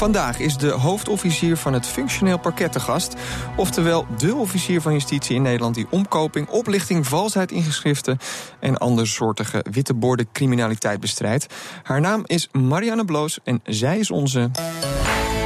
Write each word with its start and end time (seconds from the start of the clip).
Vandaag 0.00 0.38
is 0.38 0.56
de 0.56 0.70
hoofdofficier 0.70 1.56
van 1.56 1.72
het 1.72 1.86
functioneel 1.86 2.38
parket 2.38 2.72
te 2.72 2.80
gast. 2.80 3.14
Oftewel 3.56 4.06
de 4.18 4.34
officier 4.34 4.80
van 4.80 4.92
justitie 4.92 5.36
in 5.36 5.42
Nederland 5.42 5.74
die 5.74 5.86
omkoping, 5.90 6.48
oplichting, 6.48 7.06
valsheid 7.06 7.52
in 7.52 7.62
geschriften 7.62 8.18
en 8.60 8.78
andersoortige 8.78 9.64
witte 9.70 9.94
borden 9.94 10.28
criminaliteit 10.32 11.00
bestrijdt. 11.00 11.46
Haar 11.82 12.00
naam 12.00 12.22
is 12.26 12.48
Marianne 12.52 13.04
Bloos 13.04 13.38
en 13.44 13.60
zij 13.64 13.98
is 13.98 14.10
onze. 14.10 14.50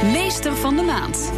Meester 0.03 0.55
van 0.55 0.75
de 0.75 0.81
maand. 0.81 1.31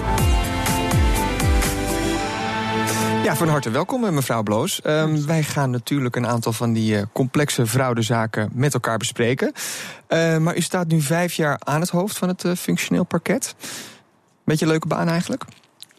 Ja, 3.28 3.36
van 3.36 3.48
harte 3.48 3.70
welkom, 3.70 4.06
eh, 4.06 4.12
mevrouw 4.12 4.44
Bloos. 4.44 4.82
Um, 4.86 5.26
wij 5.26 5.44
gaan 5.44 5.70
natuurlijk 5.70 6.16
een 6.16 6.28
aantal 6.28 6.54
van 6.54 6.74
die 6.74 6.96
uh, 6.96 7.02
complexe 7.14 7.68
fraudezaken 7.68 8.50
met 8.54 8.74
elkaar 8.74 8.98
bespreken. 8.98 9.52
Uh, 10.10 10.38
maar 10.38 10.58
u 10.58 10.62
staat 10.62 10.88
nu 10.88 11.02
vijf 11.02 11.34
jaar 11.34 11.60
aan 11.60 11.82
het 11.82 11.90
hoofd 11.90 12.18
van 12.18 12.28
het 12.28 12.44
uh, 12.44 12.56
functioneel 12.56 13.04
parket. 13.04 13.56
Beetje 14.44 14.66
een 14.66 14.72
leuke 14.72 14.88
baan 14.88 15.08
eigenlijk? 15.08 15.44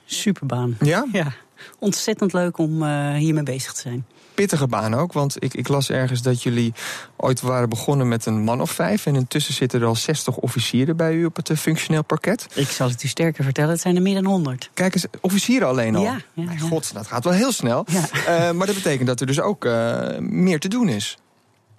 Superbaan. 0.04 0.76
Ja? 0.80 1.06
Ja, 1.12 1.32
ontzettend 1.78 2.32
leuk 2.32 2.58
om 2.58 2.84
hiermee 3.14 3.42
bezig 3.42 3.72
te 3.72 3.80
zijn 3.80 4.06
pittige 4.38 4.66
baan 4.66 4.94
ook. 4.94 5.12
Want 5.12 5.42
ik, 5.42 5.54
ik, 5.54 5.68
las 5.68 5.90
ergens 5.90 6.22
dat 6.22 6.42
jullie 6.42 6.72
ooit 7.16 7.40
waren 7.40 7.68
begonnen 7.68 8.08
met 8.08 8.26
een 8.26 8.40
man 8.40 8.60
of 8.60 8.70
vijf. 8.70 9.06
En 9.06 9.14
intussen 9.14 9.54
zitten 9.54 9.80
er 9.80 9.86
al 9.86 9.94
60 9.94 10.36
officieren 10.36 10.96
bij 10.96 11.14
u 11.14 11.24
op 11.24 11.36
het 11.36 11.52
functioneel 11.58 12.04
parket. 12.04 12.46
Ik 12.54 12.68
zal 12.68 12.88
het 12.88 13.02
u 13.02 13.08
sterker 13.08 13.44
vertellen, 13.44 13.70
het 13.70 13.80
zijn 13.80 13.96
er 13.96 14.02
meer 14.02 14.14
dan 14.14 14.24
100. 14.24 14.70
Kijk 14.74 14.94
eens, 14.94 15.06
officieren 15.20 15.68
alleen 15.68 15.96
al. 15.96 16.02
Ja, 16.02 16.20
ja, 16.32 16.44
Mijn 16.44 16.60
god, 16.60 16.94
dat 16.94 17.06
gaat 17.06 17.24
wel 17.24 17.32
heel 17.32 17.52
snel. 17.52 17.86
Ja. 17.90 18.00
Uh, 18.00 18.52
maar 18.56 18.66
dat 18.66 18.74
betekent 18.74 19.06
dat 19.06 19.20
er 19.20 19.26
dus 19.26 19.40
ook 19.40 19.64
uh, 19.64 20.18
meer 20.18 20.60
te 20.60 20.68
doen 20.68 20.88
is. 20.88 21.18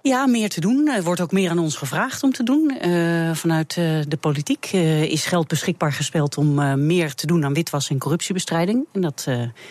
Ja, 0.02 0.26
meer 0.26 0.48
te 0.48 0.60
doen. 0.60 0.88
Er 0.88 1.02
wordt 1.02 1.20
ook 1.20 1.32
meer 1.32 1.50
aan 1.50 1.58
ons 1.58 1.76
gevraagd 1.76 2.22
om 2.22 2.32
te 2.32 2.42
doen. 2.42 2.76
Uh, 2.84 3.34
vanuit 3.34 3.76
uh, 3.76 4.00
de 4.08 4.16
politiek 4.16 4.70
uh, 4.74 5.02
is 5.02 5.26
geld 5.26 5.48
beschikbaar 5.48 5.92
gespeld 5.92 6.36
om 6.36 6.54
meer 6.86 7.14
te 7.14 7.26
doen 7.26 7.44
aan 7.44 7.54
witwas 7.54 7.90
en 7.90 7.98
corruptiebestrijding. 7.98 8.86
En 8.92 9.00
dat 9.00 9.24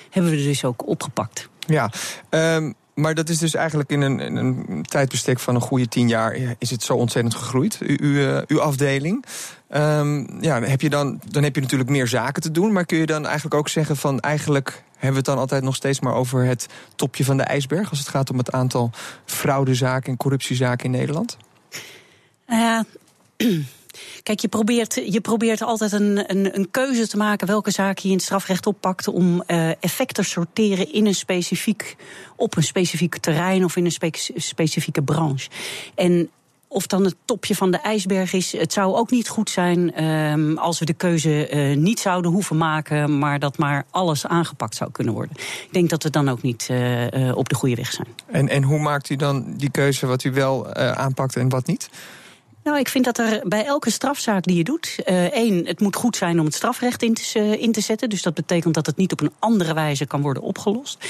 hebben 0.09 0.31
we 0.31 0.43
dus 0.43 0.63
ook 0.63 0.87
opgepakt. 0.87 1.49
Ja, 1.69 1.91
um, 2.29 2.75
maar 2.99 3.15
dat 3.15 3.29
is 3.29 3.37
dus 3.37 3.55
eigenlijk 3.55 3.89
in 3.89 4.01
een, 4.01 4.35
een 4.35 4.83
tijdbestek 4.83 5.39
van 5.39 5.55
een 5.55 5.61
goede 5.61 5.87
tien 5.87 6.07
jaar 6.07 6.37
is 6.57 6.69
het 6.69 6.83
zo 6.83 6.93
ontzettend 6.93 7.35
gegroeid, 7.35 7.79
u, 7.81 7.97
u, 8.01 8.41
uw 8.47 8.61
afdeling. 8.61 9.25
Um, 9.75 10.41
ja, 10.41 10.61
heb 10.61 10.81
je 10.81 10.89
dan, 10.89 11.19
dan 11.27 11.43
heb 11.43 11.55
je 11.55 11.61
natuurlijk 11.61 11.89
meer 11.89 12.07
zaken 12.07 12.41
te 12.41 12.51
doen. 12.51 12.71
Maar 12.71 12.85
kun 12.85 12.97
je 12.97 13.05
dan 13.05 13.25
eigenlijk 13.25 13.55
ook 13.55 13.69
zeggen 13.69 13.97
van 13.97 14.19
eigenlijk 14.19 14.83
hebben 14.91 15.09
we 15.11 15.17
het 15.17 15.25
dan 15.25 15.37
altijd 15.37 15.63
nog 15.63 15.75
steeds 15.75 15.99
maar 15.99 16.13
over 16.13 16.45
het 16.45 16.67
topje 16.95 17.25
van 17.25 17.37
de 17.37 17.43
ijsberg 17.43 17.89
als 17.89 17.99
het 17.99 18.07
gaat 18.07 18.29
om 18.29 18.37
het 18.37 18.51
aantal 18.51 18.91
fraudezaken 19.25 20.11
en 20.11 20.17
corruptiezaken 20.17 20.85
in 20.85 20.91
Nederland? 20.91 21.37
Ja. 22.47 22.85
Kijk, 24.23 24.39
je 24.39 24.47
probeert, 24.47 25.01
je 25.05 25.21
probeert 25.21 25.61
altijd 25.61 25.91
een, 25.91 26.31
een, 26.31 26.55
een, 26.55 26.71
keuze 26.71 27.07
te 27.07 27.17
maken 27.17 27.47
welke 27.47 27.71
zaak 27.71 27.97
je 27.97 28.07
in 28.07 28.13
het 28.13 28.23
strafrecht 28.23 28.65
oppakt 28.65 29.07
om 29.07 29.43
uh, 29.47 29.69
effecten 29.69 30.23
te 30.23 30.29
sorteren 30.29 30.93
in 30.93 31.05
een 31.05 31.15
specifiek, 31.15 31.95
op 32.35 32.57
een 32.57 32.63
specifiek 32.63 33.17
terrein 33.17 33.63
of 33.63 33.75
in 33.75 33.85
een 33.85 33.91
spe 33.91 34.11
specifieke 34.35 35.01
branche. 35.01 35.49
En 35.95 36.29
of 36.69 36.87
dan 36.87 37.03
het 37.03 37.15
topje 37.25 37.55
van 37.55 37.71
de 37.71 37.77
ijsberg 37.77 38.33
is. 38.33 38.51
Het 38.51 38.73
zou 38.73 38.95
ook 38.95 39.11
niet 39.11 39.27
goed 39.27 39.49
zijn 39.49 40.03
um, 40.03 40.57
als 40.57 40.79
we 40.79 40.85
de 40.85 40.93
keuze 40.93 41.49
uh, 41.51 41.77
niet 41.77 41.99
zouden 41.99 42.31
hoeven 42.31 42.57
maken, 42.57 43.19
maar 43.19 43.39
dat 43.39 43.57
maar 43.57 43.85
alles 43.89 44.25
aangepakt 44.25 44.75
zou 44.75 44.91
kunnen 44.91 45.13
worden. 45.13 45.35
Ik 45.37 45.69
denk 45.71 45.89
dat 45.89 46.03
we 46.03 46.09
dan 46.09 46.29
ook 46.29 46.41
niet 46.41 46.67
uh, 46.71 47.37
op 47.37 47.49
de 47.49 47.55
goede 47.55 47.75
weg 47.75 47.91
zijn. 47.91 48.07
En, 48.25 48.49
en 48.49 48.63
hoe 48.63 48.79
maakt 48.79 49.09
u 49.09 49.15
dan 49.15 49.53
die 49.57 49.71
keuze 49.71 50.05
wat 50.05 50.23
u 50.23 50.31
wel 50.31 50.73
aanpakt 50.75 51.35
en 51.35 51.49
wat 51.49 51.67
niet? 51.67 51.89
Nou, 52.63 52.79
ik 52.79 52.87
vind 52.87 53.05
dat 53.05 53.17
er 53.17 53.41
bij 53.43 53.65
elke 53.65 53.89
strafzaak 53.89 54.43
die 54.43 54.57
je 54.57 54.63
doet, 54.63 54.99
uh, 55.05 55.25
één, 55.25 55.65
het 55.65 55.79
moet 55.79 55.95
goed 55.95 56.15
zijn 56.15 56.39
om 56.39 56.45
het 56.45 56.55
strafrecht 56.55 57.03
in 57.03 57.13
te, 57.13 57.59
in 57.59 57.71
te 57.71 57.81
zetten. 57.81 58.09
Dus 58.09 58.21
dat 58.21 58.33
betekent 58.33 58.73
dat 58.73 58.85
het 58.85 58.97
niet 58.97 59.11
op 59.11 59.21
een 59.21 59.33
andere 59.39 59.73
wijze 59.73 60.05
kan 60.05 60.21
worden 60.21 60.43
opgelost. 60.43 61.05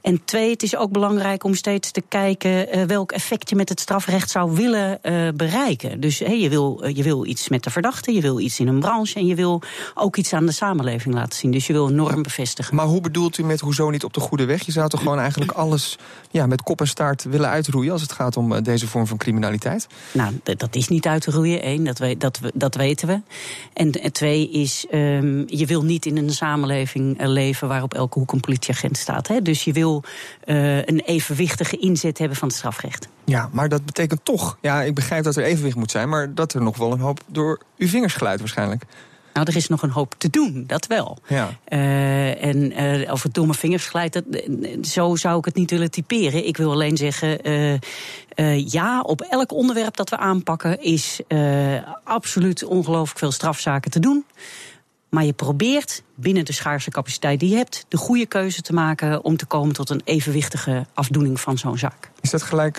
En 0.00 0.24
twee, 0.24 0.50
het 0.50 0.62
is 0.62 0.76
ook 0.76 0.90
belangrijk 0.90 1.44
om 1.44 1.54
steeds 1.54 1.90
te 1.90 2.02
kijken 2.08 2.78
uh, 2.78 2.84
welk 2.84 3.12
effect 3.12 3.50
je 3.50 3.56
met 3.56 3.68
het 3.68 3.80
strafrecht 3.80 4.30
zou 4.30 4.54
willen 4.54 4.98
uh, 5.02 5.28
bereiken. 5.34 6.00
Dus 6.00 6.18
hey, 6.18 6.40
je, 6.40 6.48
wil, 6.48 6.86
je 6.86 7.02
wil 7.02 7.26
iets 7.26 7.48
met 7.48 7.62
de 7.62 7.70
verdachte, 7.70 8.12
je 8.12 8.20
wil 8.20 8.38
iets 8.38 8.60
in 8.60 8.68
een 8.68 8.80
branche 8.80 9.14
en 9.14 9.26
je 9.26 9.34
wil 9.34 9.62
ook 9.94 10.16
iets 10.16 10.32
aan 10.32 10.46
de 10.46 10.52
samenleving 10.52 11.14
laten 11.14 11.38
zien. 11.38 11.50
Dus 11.50 11.66
je 11.66 11.72
wil 11.72 11.86
een 11.86 11.94
norm 11.94 12.22
bevestigen. 12.22 12.76
Maar 12.76 12.86
hoe 12.86 13.00
bedoelt 13.00 13.38
u 13.38 13.44
met 13.44 13.60
hoezo 13.60 13.90
niet 13.90 14.04
op 14.04 14.12
de 14.12 14.20
goede 14.20 14.44
weg? 14.44 14.66
Je 14.66 14.72
zou 14.72 14.88
toch 14.88 15.00
gewoon 15.00 15.18
eigenlijk 15.18 15.50
alles 15.50 15.98
ja, 16.30 16.46
met 16.46 16.62
kop 16.62 16.80
en 16.80 16.88
staart 16.88 17.24
willen 17.24 17.48
uitroeien 17.48 17.92
als 17.92 18.02
het 18.02 18.12
gaat 18.12 18.36
om 18.36 18.62
deze 18.62 18.86
vorm 18.86 19.06
van 19.06 19.16
criminaliteit? 19.16 19.86
Nou, 20.12 20.40
dat 20.42 20.74
is 20.74 20.88
niet 20.88 21.06
uit 21.06 21.22
te 21.22 21.30
roeien. 21.30 21.68
Eén, 21.68 21.84
dat, 21.84 21.98
we, 21.98 22.16
dat, 22.16 22.38
we, 22.38 22.52
dat 22.54 22.74
weten 22.74 23.08
we. 23.08 23.20
En 23.72 24.12
twee 24.12 24.50
is, 24.50 24.86
um, 24.92 25.44
je 25.46 25.66
wil 25.66 25.82
niet 25.82 26.06
in 26.06 26.16
een 26.16 26.30
samenleving 26.30 27.22
leven 27.22 27.68
waarop 27.68 27.94
elke 27.94 28.18
hoek 28.18 28.32
een 28.32 28.40
politieagent 28.40 28.96
staat. 28.96 29.28
Hè? 29.28 29.42
Dus 29.42 29.64
je 29.64 29.72
wil 29.72 29.89
uh, 29.96 30.76
een 30.76 31.00
evenwichtige 31.00 31.76
inzet 31.76 32.18
hebben 32.18 32.36
van 32.36 32.48
het 32.48 32.56
strafrecht. 32.56 33.08
Ja, 33.24 33.48
maar 33.52 33.68
dat 33.68 33.84
betekent 33.84 34.24
toch, 34.24 34.58
ja, 34.60 34.82
ik 34.82 34.94
begrijp 34.94 35.24
dat 35.24 35.36
er 35.36 35.44
evenwicht 35.44 35.76
moet 35.76 35.90
zijn, 35.90 36.08
maar 36.08 36.34
dat 36.34 36.52
er 36.52 36.62
nog 36.62 36.76
wel 36.76 36.92
een 36.92 37.00
hoop 37.00 37.20
door 37.26 37.60
uw 37.78 37.88
vingers 37.88 38.14
glijdt 38.14 38.40
waarschijnlijk. 38.40 38.84
Nou, 39.32 39.46
er 39.46 39.56
is 39.56 39.68
nog 39.68 39.82
een 39.82 39.90
hoop 39.90 40.14
te 40.18 40.30
doen, 40.30 40.64
dat 40.66 40.86
wel. 40.86 41.18
Ja. 41.28 41.48
Uh, 41.68 42.44
en 42.44 42.82
uh, 42.82 43.12
of 43.12 43.22
het 43.22 43.34
door 43.34 43.46
mijn 43.46 43.58
vingers 43.58 43.86
glijdt, 43.86 44.12
dat, 44.12 44.24
zo 44.82 45.16
zou 45.16 45.38
ik 45.38 45.44
het 45.44 45.54
niet 45.54 45.70
willen 45.70 45.90
typeren. 45.90 46.46
Ik 46.46 46.56
wil 46.56 46.72
alleen 46.72 46.96
zeggen, 46.96 47.48
uh, 47.48 48.68
ja, 48.68 49.00
op 49.00 49.20
elk 49.20 49.52
onderwerp 49.52 49.96
dat 49.96 50.10
we 50.10 50.16
aanpakken 50.16 50.82
is 50.82 51.20
absoluut 52.04 52.64
ongelooflijk 52.64 53.18
veel 53.18 53.32
strafzaken 53.32 53.90
te 53.90 54.00
doen. 54.00 54.24
Maar 55.10 55.24
je 55.24 55.32
probeert 55.32 56.02
binnen 56.14 56.44
de 56.44 56.52
schaarse 56.52 56.90
capaciteit 56.90 57.40
die 57.40 57.50
je 57.50 57.56
hebt, 57.56 57.84
de 57.88 57.96
goede 57.96 58.26
keuze 58.26 58.62
te 58.62 58.72
maken 58.72 59.24
om 59.24 59.36
te 59.36 59.46
komen 59.46 59.74
tot 59.74 59.90
een 59.90 60.00
evenwichtige 60.04 60.86
afdoening 60.94 61.40
van 61.40 61.58
zo'n 61.58 61.78
zaak. 61.78 62.10
Is 62.20 62.30
dat 62.30 62.42
gelijk, 62.42 62.76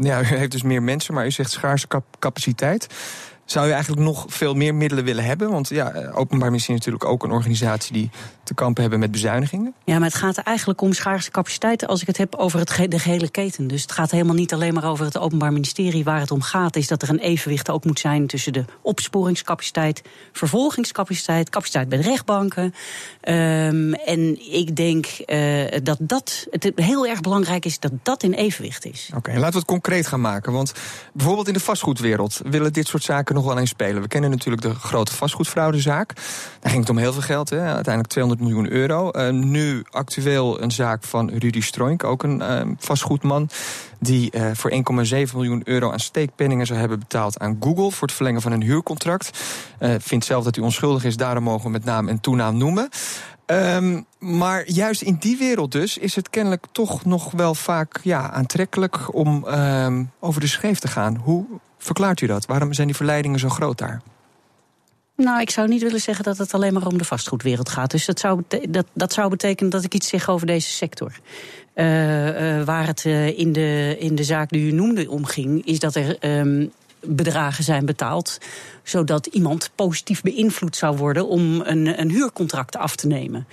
ja, 0.00 0.20
u 0.20 0.24
heeft 0.24 0.50
dus 0.50 0.62
meer 0.62 0.82
mensen, 0.82 1.14
maar 1.14 1.26
u 1.26 1.30
zegt 1.30 1.50
schaarse 1.50 1.86
capaciteit. 2.18 2.86
Zou 3.44 3.66
je 3.66 3.72
eigenlijk 3.72 4.02
nog 4.02 4.24
veel 4.28 4.54
meer 4.54 4.74
middelen 4.74 5.04
willen 5.04 5.24
hebben? 5.24 5.50
Want 5.50 5.68
ja, 5.68 5.92
Openbaar 6.12 6.48
Ministerie 6.48 6.80
is 6.80 6.86
natuurlijk 6.86 7.04
ook 7.04 7.24
een 7.24 7.30
organisatie 7.30 7.92
die 7.92 8.10
te 8.44 8.54
kampen 8.54 8.82
hebben 8.82 9.00
met 9.00 9.10
bezuinigingen. 9.10 9.74
Ja, 9.84 9.98
maar 9.98 10.08
het 10.08 10.18
gaat 10.18 10.36
eigenlijk 10.36 10.80
om 10.80 10.92
schaarse 10.92 11.30
capaciteiten 11.30 11.88
als 11.88 12.00
ik 12.00 12.06
het 12.06 12.16
heb 12.16 12.34
over 12.34 12.58
het 12.58 12.70
ge 12.70 12.88
de 12.88 12.98
gehele 12.98 13.30
keten. 13.30 13.66
Dus 13.66 13.82
het 13.82 13.92
gaat 13.92 14.10
helemaal 14.10 14.34
niet 14.34 14.52
alleen 14.52 14.74
maar 14.74 14.84
over 14.84 15.04
het 15.04 15.18
Openbaar 15.18 15.52
Ministerie. 15.52 16.04
Waar 16.04 16.20
het 16.20 16.30
om 16.30 16.42
gaat 16.42 16.76
is 16.76 16.88
dat 16.88 17.02
er 17.02 17.08
een 17.08 17.18
evenwicht 17.18 17.70
ook 17.70 17.84
moet 17.84 17.98
zijn 17.98 18.26
tussen 18.26 18.52
de 18.52 18.64
opsporingscapaciteit, 18.82 20.02
vervolgingscapaciteit, 20.32 21.50
capaciteit 21.50 21.88
bij 21.88 21.98
de 21.98 22.04
rechtbanken. 22.04 22.64
Um, 22.64 23.94
en 23.94 24.52
ik 24.52 24.76
denk 24.76 25.06
uh, 25.26 25.64
dat 25.82 25.98
dat 26.00 26.46
het 26.50 26.72
heel 26.74 27.06
erg 27.06 27.20
belangrijk 27.20 27.64
is 27.64 27.78
dat 27.78 27.92
dat 28.02 28.22
in 28.22 28.32
evenwicht 28.32 28.84
is. 28.84 29.06
Oké, 29.08 29.18
okay, 29.18 29.34
laten 29.34 29.52
we 29.52 29.58
het 29.58 29.66
concreet 29.66 30.06
gaan 30.06 30.20
maken. 30.20 30.52
Want 30.52 30.72
bijvoorbeeld 31.12 31.48
in 31.48 31.54
de 31.54 31.60
vastgoedwereld 31.60 32.40
willen 32.44 32.72
dit 32.72 32.86
soort 32.86 33.02
zaken 33.02 33.33
nog 33.34 33.44
wel 33.44 33.58
eens 33.58 33.70
spelen. 33.70 34.02
We 34.02 34.08
kennen 34.08 34.30
natuurlijk 34.30 34.62
de 34.62 34.74
grote 34.74 35.12
vastgoedfraudezaak. 35.12 36.14
Daar 36.60 36.70
ging 36.70 36.80
het 36.80 36.90
om 36.90 36.98
heel 36.98 37.12
veel 37.12 37.22
geld, 37.22 37.50
hè? 37.50 37.60
uiteindelijk 37.60 38.08
200 38.08 38.42
miljoen 38.42 38.70
euro. 38.70 39.10
Uh, 39.12 39.30
nu 39.30 39.84
actueel 39.90 40.62
een 40.62 40.70
zaak 40.70 41.04
van 41.04 41.30
Rudy 41.30 41.60
Stroink, 41.60 42.04
ook 42.04 42.22
een 42.22 42.40
uh, 42.40 42.60
vastgoedman. 42.78 43.48
Die 43.98 44.30
uh, 44.36 44.50
voor 44.52 44.70
1,7 44.70 44.78
miljoen 45.34 45.62
euro 45.64 45.90
aan 45.90 46.00
steekpenningen 46.00 46.66
zou 46.66 46.78
hebben 46.78 46.98
betaald 46.98 47.38
aan 47.38 47.56
Google. 47.60 47.90
voor 47.90 48.06
het 48.06 48.16
verlengen 48.16 48.42
van 48.42 48.52
een 48.52 48.62
huurcontract. 48.62 49.30
vindt 49.98 50.24
zelf 50.24 50.44
dat 50.44 50.54
hij 50.54 50.64
onschuldig 50.64 51.04
is, 51.04 51.16
daarom 51.16 51.44
mogen 51.44 51.64
we 51.64 51.70
met 51.70 51.84
naam 51.84 52.08
en 52.08 52.20
toenaam 52.20 52.56
noemen. 52.56 52.88
Um, 53.46 54.06
maar 54.18 54.70
juist 54.70 55.02
in 55.02 55.16
die 55.18 55.36
wereld 55.36 55.72
dus 55.72 55.98
is 55.98 56.16
het 56.16 56.30
kennelijk 56.30 56.66
toch 56.72 57.04
nog 57.04 57.30
wel 57.30 57.54
vaak 57.54 58.00
ja, 58.02 58.30
aantrekkelijk 58.30 59.14
om 59.14 59.44
um, 59.44 60.10
over 60.20 60.40
de 60.40 60.46
scheef 60.46 60.78
te 60.78 60.88
gaan. 60.88 61.16
Hoe 61.16 61.46
verklaart 61.84 62.20
u 62.20 62.26
dat? 62.26 62.46
Waarom 62.46 62.72
zijn 62.72 62.86
die 62.86 62.96
verleidingen 62.96 63.38
zo 63.38 63.48
groot 63.48 63.78
daar? 63.78 64.02
Nou, 65.16 65.40
ik 65.40 65.50
zou 65.50 65.68
niet 65.68 65.82
willen 65.82 66.00
zeggen 66.00 66.24
dat 66.24 66.38
het 66.38 66.54
alleen 66.54 66.72
maar 66.72 66.86
om 66.86 66.98
de 66.98 67.04
vastgoedwereld 67.04 67.68
gaat. 67.68 67.90
Dus 67.90 68.06
dat 68.06 68.20
zou, 68.20 68.42
dat, 68.68 68.86
dat 68.92 69.12
zou 69.12 69.30
betekenen 69.30 69.70
dat 69.70 69.84
ik 69.84 69.94
iets 69.94 70.08
zeg 70.08 70.28
over 70.28 70.46
deze 70.46 70.70
sector. 70.70 71.12
Uh, 71.74 72.58
uh, 72.58 72.64
waar 72.64 72.86
het 72.86 73.04
uh, 73.04 73.38
in, 73.38 73.52
de, 73.52 73.96
in 73.98 74.14
de 74.14 74.24
zaak 74.24 74.50
die 74.50 74.66
u 74.66 74.72
noemde 74.72 75.10
om 75.10 75.24
ging, 75.24 75.66
is 75.66 75.78
dat 75.78 75.94
er 75.94 76.38
um, 76.38 76.72
bedragen 77.06 77.64
zijn 77.64 77.86
betaald. 77.86 78.38
Zodat 78.82 79.26
iemand 79.26 79.70
positief 79.74 80.22
beïnvloed 80.22 80.76
zou 80.76 80.96
worden 80.96 81.28
om 81.28 81.60
een, 81.60 82.00
een 82.00 82.10
huurcontract 82.10 82.76
af 82.76 82.96
te 82.96 83.06
nemen. 83.06 83.46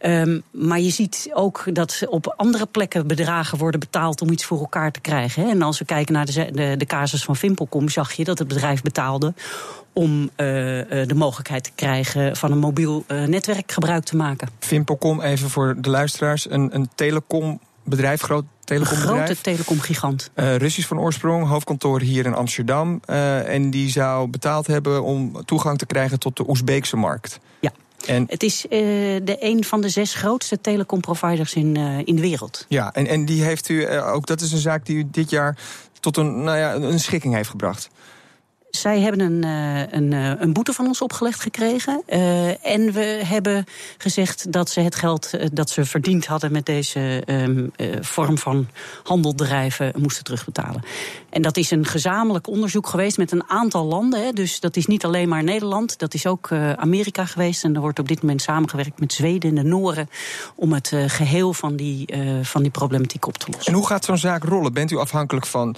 Um, 0.00 0.42
maar 0.50 0.80
je 0.80 0.90
ziet 0.90 1.30
ook 1.32 1.64
dat 1.72 2.02
op 2.08 2.34
andere 2.36 2.66
plekken 2.66 3.06
bedragen 3.06 3.58
worden 3.58 3.80
betaald 3.80 4.20
om 4.20 4.30
iets 4.30 4.44
voor 4.44 4.58
elkaar 4.58 4.90
te 4.92 5.00
krijgen. 5.00 5.50
En 5.50 5.62
als 5.62 5.78
we 5.78 5.84
kijken 5.84 6.14
naar 6.14 6.26
de, 6.26 6.50
de, 6.52 6.74
de 6.76 6.86
casus 6.86 7.24
van 7.24 7.36
Vimpelcom, 7.36 7.88
zag 7.88 8.12
je 8.12 8.24
dat 8.24 8.38
het 8.38 8.48
bedrijf 8.48 8.82
betaalde 8.82 9.34
om 9.92 10.22
uh, 10.22 10.28
de 10.36 11.14
mogelijkheid 11.14 11.64
te 11.64 11.70
krijgen 11.74 12.36
van 12.36 12.52
een 12.52 12.58
mobiel 12.58 13.04
uh, 13.08 13.24
netwerk 13.24 13.72
gebruik 13.72 14.04
te 14.04 14.16
maken. 14.16 14.48
Vimpelcom, 14.58 15.20
even 15.20 15.50
voor 15.50 15.74
de 15.78 15.90
luisteraars, 15.90 16.50
een, 16.50 16.74
een 16.74 16.88
telecombedrijf, 17.84 18.20
groot 18.20 18.44
telecombedrijf. 18.64 19.18
Een 19.18 19.24
grote 19.24 19.40
telecomgigant. 19.40 20.30
Uh, 20.34 20.56
Russisch 20.56 20.88
van 20.88 20.98
oorsprong, 20.98 21.48
hoofdkantoor 21.48 22.00
hier 22.00 22.26
in 22.26 22.34
Amsterdam. 22.34 23.00
en 23.06 23.70
die 23.70 23.90
zou 23.90 24.28
betaald 24.28 24.66
hebben 24.66 25.02
om 25.02 25.44
toegang 25.44 25.78
te 25.78 25.86
krijgen 25.86 26.18
tot 26.18 26.36
de 26.36 26.48
Oezbeekse 26.48 26.96
markt. 26.96 27.40
Ja. 27.60 27.72
En 28.06 28.24
het 28.28 28.42
is 28.42 28.64
uh, 28.64 28.70
de 29.24 29.36
een 29.40 29.64
van 29.64 29.80
de 29.80 29.88
zes 29.88 30.14
grootste 30.14 30.60
telecomproviders 30.60 31.54
in, 31.54 31.76
in 32.04 32.16
de 32.16 32.22
wereld. 32.22 32.66
Ja, 32.68 32.92
en, 32.94 33.06
en 33.06 33.24
die 33.24 33.42
heeft 33.42 33.68
u 33.68 34.00
ook, 34.00 34.26
dat 34.26 34.40
is 34.40 34.52
een 34.52 34.58
zaak 34.58 34.86
die 34.86 34.96
u 34.96 35.08
dit 35.10 35.30
jaar 35.30 35.56
tot 36.00 36.16
een, 36.16 36.42
nou 36.42 36.58
ja, 36.58 36.74
een 36.74 37.00
schikking 37.00 37.34
heeft 37.34 37.48
gebracht. 37.48 37.90
Zij 38.76 39.00
hebben 39.00 39.20
een, 39.20 39.42
een, 39.96 40.12
een, 40.42 40.52
boete 40.52 40.72
van 40.72 40.86
ons 40.86 41.00
opgelegd 41.00 41.40
gekregen. 41.40 42.02
Uh, 42.08 42.66
en 42.66 42.92
we 42.92 43.20
hebben 43.24 43.64
gezegd 43.98 44.52
dat 44.52 44.70
ze 44.70 44.80
het 44.80 44.94
geld 44.94 45.30
dat 45.52 45.70
ze 45.70 45.84
verdiend 45.84 46.26
hadden 46.26 46.52
met 46.52 46.66
deze 46.66 47.22
uh, 47.26 47.96
vorm 48.00 48.38
van 48.38 48.68
handeldrijven 49.02 49.92
moesten 49.96 50.24
terugbetalen. 50.24 50.82
En 51.30 51.42
dat 51.42 51.56
is 51.56 51.70
een 51.70 51.86
gezamenlijk 51.86 52.48
onderzoek 52.48 52.86
geweest 52.86 53.18
met 53.18 53.32
een 53.32 53.48
aantal 53.48 53.84
landen. 53.84 54.24
Hè. 54.24 54.32
Dus 54.32 54.60
dat 54.60 54.76
is 54.76 54.86
niet 54.86 55.04
alleen 55.04 55.28
maar 55.28 55.44
Nederland, 55.44 55.98
dat 55.98 56.14
is 56.14 56.26
ook 56.26 56.52
Amerika 56.76 57.24
geweest. 57.24 57.64
En 57.64 57.74
er 57.74 57.80
wordt 57.80 57.98
op 57.98 58.08
dit 58.08 58.20
moment 58.20 58.42
samengewerkt 58.42 59.00
met 59.00 59.12
Zweden 59.12 59.50
en 59.50 59.62
de 59.62 59.68
Noren 59.68 60.08
om 60.54 60.72
het 60.72 60.92
geheel 61.06 61.52
van 61.52 61.76
die, 61.76 62.14
van 62.42 62.62
die 62.62 62.70
problematiek 62.70 63.26
op 63.26 63.38
te 63.38 63.46
lossen. 63.50 63.72
En 63.72 63.78
hoe 63.78 63.86
gaat 63.86 64.04
zo'n 64.04 64.18
zaak 64.18 64.44
rollen? 64.44 64.72
Bent 64.72 64.90
u 64.90 64.96
afhankelijk 64.96 65.46
van 65.46 65.76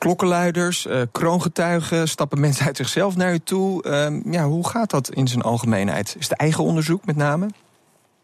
klokkenluiders, 0.00 0.86
uh, 0.86 1.02
kroongetuigen? 1.12 2.08
Stappen 2.08 2.40
mensen 2.40 2.66
uit 2.66 2.76
zichzelf 2.76 3.16
naar 3.16 3.32
u 3.32 3.38
toe? 3.38 3.84
Uh, 3.86 4.32
ja, 4.32 4.46
hoe 4.46 4.68
gaat 4.68 4.90
dat 4.90 5.10
in 5.10 5.28
zijn 5.28 5.42
algemeenheid? 5.42 6.16
Is 6.18 6.28
het 6.28 6.38
eigen 6.38 6.64
onderzoek 6.64 7.04
met 7.04 7.16
name? 7.16 7.46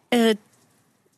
Uh, 0.09 0.35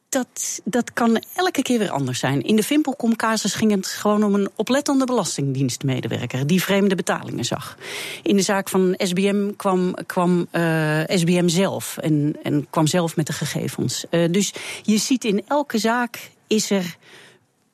dat, 0.08 0.60
dat 0.64 0.92
kan 0.92 1.22
elke 1.34 1.62
keer 1.62 1.78
weer 1.78 1.90
anders 1.90 2.18
zijn. 2.18 2.42
In 2.42 2.56
de 2.56 2.62
Vimpelcom-casus 2.62 3.54
ging 3.54 3.70
het 3.70 3.86
gewoon 3.86 4.24
om 4.24 4.34
een 4.34 4.50
oplettende 4.54 5.04
belastingdienstmedewerker 5.04 6.46
die 6.46 6.62
vreemde 6.62 6.94
betalingen 6.94 7.44
zag. 7.44 7.76
In 8.22 8.36
de 8.36 8.42
zaak 8.42 8.68
van 8.68 8.94
SBM 8.96 9.50
kwam, 9.56 9.94
kwam 10.06 10.46
uh, 10.52 11.00
SBM 11.06 11.48
zelf 11.48 11.96
en, 11.96 12.36
en 12.42 12.66
kwam 12.70 12.86
zelf 12.86 13.16
met 13.16 13.26
de 13.26 13.32
gegevens. 13.32 14.04
Dus 14.10 14.54
je 14.82 14.98
ziet 14.98 15.24
in 15.24 15.42
elke 15.48 15.78
zaak 15.78 16.30
is 16.46 16.70
er 16.70 16.96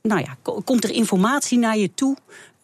nou 0.08 0.20
ja, 0.20 0.52
komt 0.64 0.84
er 0.84 0.90
informatie 0.90 1.58
naar 1.58 1.76
je 1.76 1.94
toe 1.94 2.16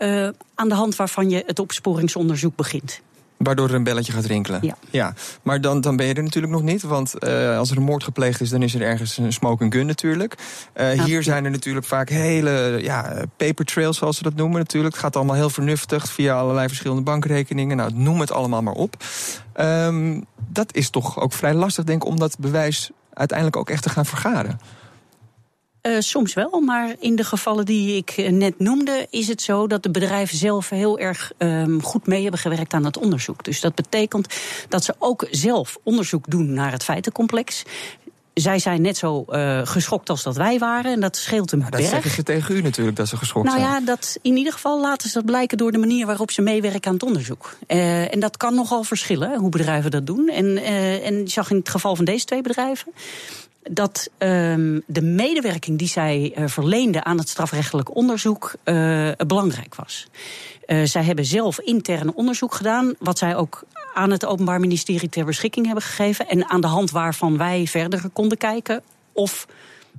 uh, 0.02 0.28
aan 0.54 0.68
de 0.68 0.74
hand 0.74 0.96
waarvan 0.96 1.30
je 1.30 1.42
het 1.46 1.58
opsporingsonderzoek 1.58 2.56
begint. 2.56 3.00
Waardoor 3.36 3.68
er 3.68 3.74
een 3.74 3.84
belletje 3.84 4.12
gaat 4.12 4.24
rinkelen. 4.24 4.60
Ja. 4.62 4.76
ja. 4.90 5.14
Maar 5.42 5.60
dan, 5.60 5.80
dan 5.80 5.96
ben 5.96 6.06
je 6.06 6.14
er 6.14 6.22
natuurlijk 6.22 6.52
nog 6.52 6.62
niet. 6.62 6.82
Want 6.82 7.14
uh, 7.18 7.58
als 7.58 7.70
er 7.70 7.76
een 7.76 7.82
moord 7.82 8.04
gepleegd 8.04 8.40
is, 8.40 8.50
dan 8.50 8.62
is 8.62 8.74
er 8.74 8.82
ergens 8.82 9.16
een 9.16 9.32
smoke 9.32 9.66
gun 9.68 9.86
natuurlijk. 9.86 10.34
Uh, 10.76 10.94
ja, 10.94 11.04
hier 11.04 11.22
zijn 11.22 11.44
er 11.44 11.50
natuurlijk 11.50 11.86
vaak 11.86 12.08
hele 12.08 12.78
ja, 12.82 13.24
paper 13.36 13.64
trails, 13.64 13.98
zoals 13.98 14.16
ze 14.16 14.22
dat 14.22 14.34
noemen 14.34 14.58
natuurlijk. 14.58 14.94
Het 14.94 15.02
gaat 15.02 15.16
allemaal 15.16 15.36
heel 15.36 15.50
vernuftig 15.50 16.08
via 16.08 16.38
allerlei 16.38 16.68
verschillende 16.68 17.02
bankrekeningen. 17.02 17.76
Nou, 17.76 17.90
noem 17.94 18.20
het 18.20 18.32
allemaal 18.32 18.62
maar 18.62 18.74
op. 18.74 18.96
Um, 19.60 20.24
dat 20.48 20.74
is 20.74 20.90
toch 20.90 21.20
ook 21.20 21.32
vrij 21.32 21.54
lastig, 21.54 21.84
denk 21.84 22.02
ik, 22.02 22.08
om 22.08 22.18
dat 22.18 22.38
bewijs 22.38 22.90
uiteindelijk 23.12 23.56
ook 23.56 23.70
echt 23.70 23.82
te 23.82 23.88
gaan 23.88 24.06
vergaren. 24.06 24.60
Uh, 25.82 25.96
soms 25.98 26.34
wel, 26.34 26.60
maar 26.60 26.94
in 26.98 27.16
de 27.16 27.24
gevallen 27.24 27.64
die 27.64 27.96
ik 27.96 28.30
net 28.30 28.58
noemde, 28.58 29.06
is 29.10 29.28
het 29.28 29.42
zo 29.42 29.66
dat 29.66 29.82
de 29.82 29.90
bedrijven 29.90 30.36
zelf 30.36 30.68
heel 30.68 30.98
erg 30.98 31.32
um, 31.38 31.82
goed 31.82 32.06
mee 32.06 32.22
hebben 32.22 32.40
gewerkt 32.40 32.72
aan 32.72 32.84
het 32.84 32.98
onderzoek. 32.98 33.44
Dus 33.44 33.60
dat 33.60 33.74
betekent 33.74 34.34
dat 34.68 34.84
ze 34.84 34.94
ook 34.98 35.26
zelf 35.30 35.78
onderzoek 35.82 36.30
doen 36.30 36.52
naar 36.52 36.72
het 36.72 36.84
feitencomplex. 36.84 37.62
Zij 38.34 38.58
zijn 38.58 38.82
net 38.82 38.96
zo 38.96 39.24
uh, 39.28 39.60
geschokt 39.64 40.10
als 40.10 40.22
dat 40.22 40.36
wij 40.36 40.58
waren. 40.58 40.92
En 40.92 41.00
dat 41.00 41.16
scheelt 41.16 41.52
een 41.52 41.58
nou, 41.58 41.70
berg. 41.70 41.82
Dat 41.82 41.92
zeggen 41.92 42.10
ze 42.10 42.22
tegen 42.22 42.56
u 42.56 42.62
natuurlijk, 42.62 42.96
dat 42.96 43.08
ze 43.08 43.16
geschokt 43.16 43.46
nou 43.46 43.58
zijn. 43.58 43.70
Nou 43.70 43.80
ja, 43.80 43.86
dat, 43.86 44.18
in 44.22 44.36
ieder 44.36 44.52
geval 44.52 44.80
laten 44.80 45.08
ze 45.08 45.14
dat 45.14 45.24
blijken 45.24 45.58
door 45.58 45.72
de 45.72 45.78
manier 45.78 46.06
waarop 46.06 46.30
ze 46.30 46.42
meewerken 46.42 46.86
aan 46.86 46.94
het 46.94 47.02
onderzoek. 47.02 47.56
Uh, 47.68 48.12
en 48.12 48.20
dat 48.20 48.36
kan 48.36 48.54
nogal 48.54 48.82
verschillen, 48.82 49.38
hoe 49.38 49.50
bedrijven 49.50 49.90
dat 49.90 50.06
doen. 50.06 50.28
En, 50.28 50.44
uh, 50.44 51.06
en 51.06 51.18
je 51.18 51.30
zag 51.30 51.50
in 51.50 51.56
het 51.56 51.68
geval 51.68 51.96
van 51.96 52.04
deze 52.04 52.24
twee 52.24 52.42
bedrijven 52.42 52.92
dat 53.62 54.10
um, 54.18 54.82
de 54.86 55.02
medewerking 55.02 55.78
die 55.78 55.88
zij 55.88 56.34
uh, 56.38 56.46
verleende 56.46 57.04
aan 57.04 57.18
het 57.18 57.28
strafrechtelijk 57.28 57.94
onderzoek 57.96 58.54
uh, 58.64 59.10
belangrijk 59.26 59.74
was. 59.74 60.08
Uh, 60.66 60.84
zij 60.84 61.02
hebben 61.02 61.24
zelf 61.24 61.60
intern 61.60 62.14
onderzoek 62.14 62.54
gedaan, 62.54 62.94
wat 62.98 63.18
zij 63.18 63.36
ook 63.36 63.62
aan 63.94 64.10
het 64.10 64.26
Openbaar 64.26 64.60
Ministerie 64.60 65.08
ter 65.08 65.24
beschikking 65.24 65.66
hebben 65.66 65.84
gegeven. 65.84 66.28
En 66.28 66.50
aan 66.50 66.60
de 66.60 66.66
hand 66.66 66.90
waarvan 66.90 67.36
wij 67.36 67.66
verder 67.66 68.02
konden 68.12 68.38
kijken 68.38 68.82
of 69.12 69.46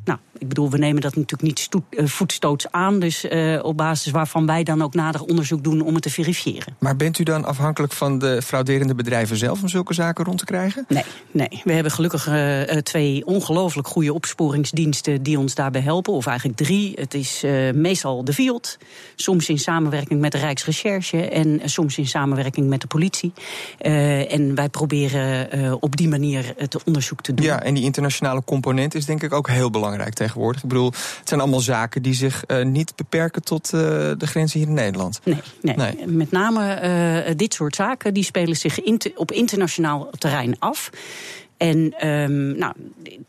nou, 0.04 0.20
ik 0.38 0.48
bedoel, 0.48 0.70
we 0.70 0.78
nemen 0.78 1.02
dat 1.02 1.16
natuurlijk 1.16 1.42
niet 1.42 1.60
stoet, 1.60 1.84
uh, 1.90 2.08
voetstoots 2.08 2.72
aan. 2.72 3.00
Dus 3.00 3.26
uh, 3.26 3.64
op 3.64 3.78
basis 3.78 4.12
waarvan 4.12 4.46
wij 4.46 4.64
dan 4.64 4.82
ook 4.82 4.94
nader 4.94 5.22
onderzoek 5.22 5.64
doen 5.64 5.82
om 5.82 5.94
het 5.94 6.04
te 6.04 6.10
verifiëren. 6.10 6.76
Maar 6.80 6.96
bent 6.96 7.20
u 7.20 7.24
dan 7.24 7.46
afhankelijk 7.46 7.94
van 7.94 8.20
de 8.20 8.42
frauderende 8.42 8.96
bedrijven 8.96 9.38
zelf 9.38 9.62
om 9.62 9.68
zulke 9.68 9.94
zaken 9.94 10.26
rond 10.26 10.38
te 10.38 10.46
krijgen? 10.46 10.86
Nee, 10.88 11.04
nee. 11.32 11.62
we 11.64 11.74
hebben 11.74 11.92
gelukkig 11.92 12.28
uh, 12.28 12.62
twee 12.62 13.26
ongelooflijk 13.26 13.88
goede 13.88 14.14
opsporingsdiensten 14.14 15.24
die 15.24 15.40
ons 15.40 15.56
daarbij 15.56 15.82
helpen. 15.82 16.14
Of 16.14 16.26
eigenlijk 16.26 16.58
drie. 16.58 16.92
Het 16.96 17.14
is 17.14 17.44
meestal 17.74 18.24
de 18.24 18.34
Field, 18.34 18.78
soms 19.16 19.50
in 19.50 19.60
samenwerking 19.60 20.20
met 20.20 20.32
de 20.32 20.38
Rijksrecherche 20.38 21.30
en 21.30 21.62
soms 21.64 21.98
in 21.98 22.08
samenwerking 22.08 22.68
met 22.68 22.82
de 22.82 22.88
politie. 22.88 23.34
en 23.78 24.56
wij 24.56 24.70
proberen 24.70 25.82
op 25.82 25.96
die 25.96 26.08
manier 26.08 26.54
het 26.58 26.84
onderzoek 26.84 27.22
te 27.22 27.34
doen. 27.34 27.46
Ja, 27.46 27.64
en 27.64 27.74
die 27.74 27.84
internationale 27.84 28.44
component 28.44 28.96
is 28.96 29.06
denk 29.06 29.24
ik 29.24 29.34
ook 29.34 29.50
heel 29.50 29.70
belangrijk 29.70 29.91
tegenwoordig. 30.14 30.64
Ik 30.64 30.68
bedoel, 30.68 30.92
het 30.92 31.28
zijn 31.30 31.40
allemaal 31.40 31.60
zaken 31.60 32.02
die 32.02 32.14
zich 32.14 32.44
uh, 32.48 32.66
niet 32.66 32.96
beperken 32.96 33.44
tot 33.44 33.72
uh, 33.74 33.82
de 34.18 34.28
grenzen 34.28 34.60
hier 34.60 34.68
in 34.68 34.74
Nederland. 34.74 35.20
Nee, 35.24 35.42
nee. 35.62 35.76
nee. 35.76 36.08
met 36.08 36.32
name 36.32 36.82
uh, 37.28 37.36
dit 37.36 37.54
soort 37.54 37.76
zaken 37.76 38.14
die 38.14 38.24
spelen 38.24 38.56
zich 38.56 38.82
inter 38.82 39.12
op 39.16 39.32
internationaal 39.32 40.10
terrein 40.18 40.60
af. 40.60 40.90
En 41.58 42.08
um, 42.08 42.58
nou, 42.58 42.74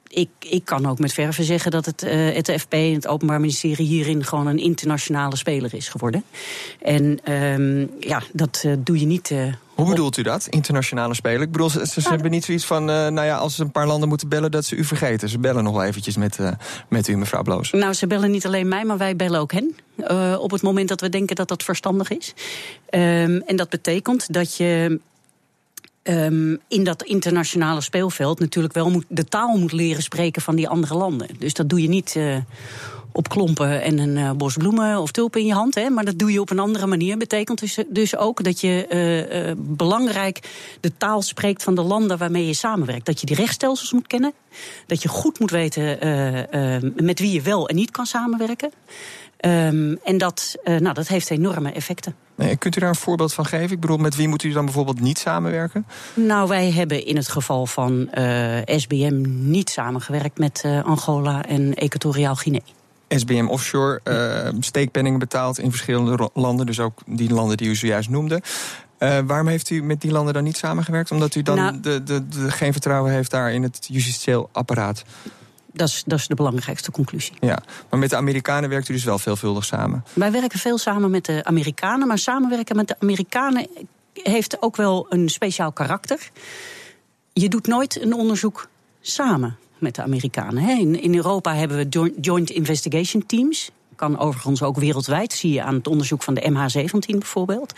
ik, 0.09 0.29
ik 0.39 0.65
kan 0.65 0.87
ook 0.87 0.99
met 0.99 1.13
verve 1.13 1.45
zeggen 1.45 1.71
dat 1.71 1.87
het, 1.87 2.05
uh, 2.05 2.35
het 2.35 2.51
FP 2.61 2.73
en 2.73 2.95
het 2.95 3.07
Openbaar 3.07 3.41
Ministerie 3.41 3.87
hierin 3.87 4.25
gewoon 4.25 4.47
een 4.47 4.59
internationale 4.59 5.37
speler 5.37 5.75
is 5.75 5.89
geworden. 5.89 6.25
En 6.83 7.33
um, 7.33 7.91
ja, 8.01 8.23
dat 8.33 8.63
uh, 8.67 8.73
doe 8.79 9.01
je 9.01 9.07
niet. 9.07 9.31
Uh, 9.31 9.53
hoe 9.75 9.89
bedoelt 9.89 10.17
u 10.17 10.23
dat, 10.23 10.47
internationale 10.47 11.15
speler? 11.15 11.41
Ik 11.41 11.53
bedoel, 11.53 11.71
ze, 11.71 11.87
ze 11.87 12.01
nou, 12.01 12.13
hebben 12.13 12.31
niet 12.31 12.45
zoiets 12.45 12.65
van, 12.65 12.83
uh, 12.83 12.97
nou 12.97 13.27
ja, 13.27 13.37
als 13.37 13.55
ze 13.55 13.63
een 13.63 13.71
paar 13.71 13.87
landen 13.87 14.09
moeten 14.09 14.29
bellen, 14.29 14.51
dat 14.51 14.65
ze 14.65 14.77
u 14.77 14.85
vergeten. 14.85 15.29
Ze 15.29 15.39
bellen 15.39 15.65
nog 15.65 15.73
wel 15.73 15.85
eventjes 15.85 16.17
met, 16.17 16.39
uh, 16.39 16.51
met 16.89 17.09
u, 17.09 17.17
mevrouw 17.17 17.43
Bloos. 17.43 17.71
Nou, 17.71 17.93
ze 17.93 18.07
bellen 18.07 18.31
niet 18.31 18.47
alleen 18.47 18.69
mij, 18.69 18.85
maar 18.85 18.99
wij 18.99 19.17
bellen 19.17 19.41
ook 19.41 19.53
hen. 19.53 19.77
Uh, 19.97 20.37
op 20.39 20.51
het 20.51 20.63
moment 20.63 20.89
dat 20.89 21.01
we 21.01 21.09
denken 21.09 21.37
dat 21.37 21.49
dat 21.49 21.63
verstandig 21.63 22.11
is. 22.11 22.35
Um, 22.91 23.41
en 23.41 23.57
dat 23.57 23.69
betekent 23.69 24.33
dat 24.33 24.57
je 24.57 25.01
um, 26.03 26.59
in 26.69 26.85
dat 26.85 27.03
internationale 27.03 27.81
speelveld 27.81 28.41
natuurlijk 28.41 28.75
wel 28.75 28.91
moet, 28.91 29.05
de 29.09 29.25
taal 29.25 29.57
moet 29.57 29.73
leren 29.73 30.03
spreken 30.03 30.43
van 30.43 30.57
die 30.57 30.69
andere 30.69 30.95
landen. 30.95 31.29
Dus 31.39 31.55
dat 31.55 31.69
doe 31.69 31.83
je 31.83 31.89
niet 31.89 32.15
uh, 32.15 32.37
op 33.13 33.29
klompen 33.29 33.83
en 33.83 33.99
een 33.99 34.17
uh, 34.17 34.31
bos 34.31 34.57
bloemen 34.57 34.99
of 34.99 35.11
tulpen 35.11 35.41
in 35.41 35.47
je 35.47 35.53
hand. 35.53 35.75
Hè, 35.75 35.91
maar 35.91 36.05
dat 36.05 36.19
doe 36.19 36.33
je 36.33 36.41
op 36.41 36.51
een 36.51 36.59
andere 36.59 36.87
manier. 36.87 37.17
Betekent 37.17 37.61
dus, 37.61 37.79
dus 37.89 38.17
ook 38.17 38.45
dat 38.45 38.61
je 38.61 38.87
uh, 38.91 39.49
uh, 39.49 39.53
belangrijk 39.57 40.49
de 40.81 40.97
taal 40.97 41.23
spreekt 41.23 41.63
van 41.63 41.75
de 41.75 41.83
landen 41.83 42.19
waarmee 42.19 42.47
je 42.47 42.55
samenwerkt. 42.55 43.07
Dat 43.07 43.21
je 43.21 43.27
die 43.27 43.37
rechtsstelsels 43.37 43.93
moet 43.93 44.07
kennen. 44.07 44.33
Dat 44.87 45.03
je 45.03 45.09
goed 45.09 45.39
moet 45.39 45.51
weten 45.51 45.99
met 46.97 47.19
wie 47.19 47.33
je 47.33 47.43
wel 47.43 47.69
en 47.69 47.75
niet 47.75 47.91
kan 47.91 48.07
samenwerken. 48.07 48.71
Um, 49.45 49.99
en 50.05 50.19
dat, 50.19 50.57
nou, 50.65 50.93
dat 50.93 51.09
heeft 51.09 51.31
enorme 51.31 51.73
effecten. 51.73 52.15
Nee, 52.35 52.57
kunt 52.57 52.77
u 52.77 52.81
daar 52.81 52.89
een 52.89 52.95
voorbeeld 52.95 53.35
van 53.35 53.47
geven? 53.47 53.71
Ik 53.71 53.81
bedoel, 53.81 53.97
met 53.97 54.17
wie 54.17 54.29
moet 54.29 54.43
u 54.43 54.53
dan 54.53 54.65
bijvoorbeeld 54.65 55.01
niet 55.01 55.19
samenwerken? 55.19 55.87
Nou, 56.15 56.49
wij 56.49 56.71
hebben 56.71 57.07
in 57.07 57.17
het 57.17 57.29
geval 57.29 57.67
van 57.67 58.09
SBM 58.65 59.25
niet 59.51 59.71
samengewerkt 59.71 60.39
met 60.39 60.65
Angola 60.85 61.45
en 61.45 61.75
Equatoriaal 61.75 62.35
Guinea. 62.35 62.61
SBM 63.19 63.47
Offshore, 63.47 64.01
uh, 64.05 64.61
steekpenningen 64.61 65.19
betaald 65.19 65.59
in 65.59 65.71
verschillende 65.71 66.31
landen, 66.35 66.67
dus 66.67 66.81
ook 66.81 67.01
die 67.07 67.33
landen 67.33 67.57
die 67.57 67.69
u 67.69 67.75
zojuist 67.75 68.09
noemde. 68.09 68.43
Uh, 68.99 69.19
waarom 69.27 69.47
heeft 69.47 69.71
u 69.71 69.83
met 69.83 70.01
die 70.01 70.11
landen 70.11 70.35
dan 70.35 70.45
niet 70.45 70.57
samengewerkt? 70.57 71.11
Omdat 71.11 71.35
u 71.35 71.43
dan 71.43 71.57
nou, 71.57 71.81
de, 71.81 72.03
de, 72.03 72.29
de, 72.29 72.51
geen 72.51 72.73
vertrouwen 72.73 73.13
heeft 73.13 73.31
daar 73.31 73.53
in 73.53 73.63
het 73.63 73.87
justitieel 73.91 74.49
apparaat? 74.53 75.03
Dat 75.73 75.89
is, 75.89 76.03
dat 76.07 76.19
is 76.19 76.27
de 76.27 76.35
belangrijkste 76.35 76.91
conclusie. 76.91 77.35
Ja, 77.41 77.63
maar 77.91 77.99
met 77.99 78.11
de 78.11 78.17
Amerikanen 78.17 78.69
werkt 78.69 78.89
u 78.89 78.93
dus 78.93 79.05
wel 79.05 79.19
veelvuldig 79.19 79.65
samen? 79.65 80.05
Wij 80.13 80.33
werken 80.33 80.59
veel 80.59 80.79
samen 80.79 81.11
met 81.11 81.25
de 81.25 81.45
Amerikanen, 81.45 82.07
maar 82.07 82.19
samenwerken 82.19 82.77
met 82.77 82.89
de 82.89 82.97
Amerikanen 82.99 83.67
heeft 84.13 84.63
ook 84.63 84.77
wel 84.77 85.07
een 85.09 85.29
speciaal 85.29 85.73
karakter. 85.73 86.31
Je 87.33 87.49
doet 87.49 87.67
nooit 87.67 88.03
een 88.03 88.15
onderzoek 88.15 88.69
samen 89.01 89.59
met 89.83 89.95
de 89.95 90.03
Amerikanen. 90.03 90.79
In, 90.79 91.03
in 91.03 91.15
Europa 91.15 91.55
hebben 91.55 91.77
we 91.77 92.13
Joint 92.21 92.51
Investigation 92.51 93.27
Teams. 93.27 93.71
Kan 93.97 94.19
overigens 94.19 94.63
ook 94.63 94.77
wereldwijd, 94.77 95.33
zie 95.33 95.53
je 95.53 95.63
aan 95.63 95.75
het 95.75 95.87
onderzoek 95.87 96.23
van 96.23 96.35
de 96.35 96.51
MH17 96.51 97.19
bijvoorbeeld. 97.19 97.75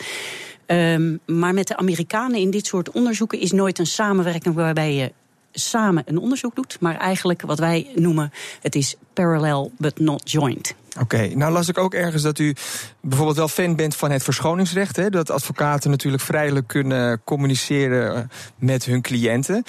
Um, 0.66 1.20
maar 1.26 1.54
met 1.54 1.66
de 1.66 1.76
Amerikanen 1.76 2.40
in 2.40 2.50
dit 2.50 2.66
soort 2.66 2.90
onderzoeken 2.90 3.40
is 3.40 3.52
nooit 3.52 3.78
een 3.78 3.86
samenwerking 3.86 4.54
waarbij 4.54 4.94
je 4.94 5.12
samen 5.52 6.02
een 6.06 6.18
onderzoek 6.18 6.54
doet, 6.54 6.76
maar 6.80 6.96
eigenlijk 6.96 7.42
wat 7.42 7.58
wij 7.58 7.90
noemen: 7.94 8.32
het 8.60 8.74
is 8.74 8.96
parallel 9.12 9.72
but 9.78 9.98
not 9.98 10.30
joint. 10.30 10.74
Oké, 11.00 11.26
nou 11.34 11.52
las 11.52 11.68
ik 11.68 11.78
ook 11.78 11.94
ergens 11.94 12.22
dat 12.22 12.38
u 12.38 12.54
bijvoorbeeld 13.00 13.36
wel 13.36 13.48
fan 13.48 13.76
bent 13.76 13.96
van 13.96 14.10
het 14.10 14.22
verschoningsrecht. 14.22 14.96
Hè? 14.96 15.10
Dat 15.10 15.30
advocaten 15.30 15.90
natuurlijk 15.90 16.22
vrijelijk 16.22 16.66
kunnen 16.66 17.20
communiceren 17.24 18.16
eh, 18.16 18.22
met 18.56 18.84
hun 18.84 19.02
cliënten. 19.02 19.64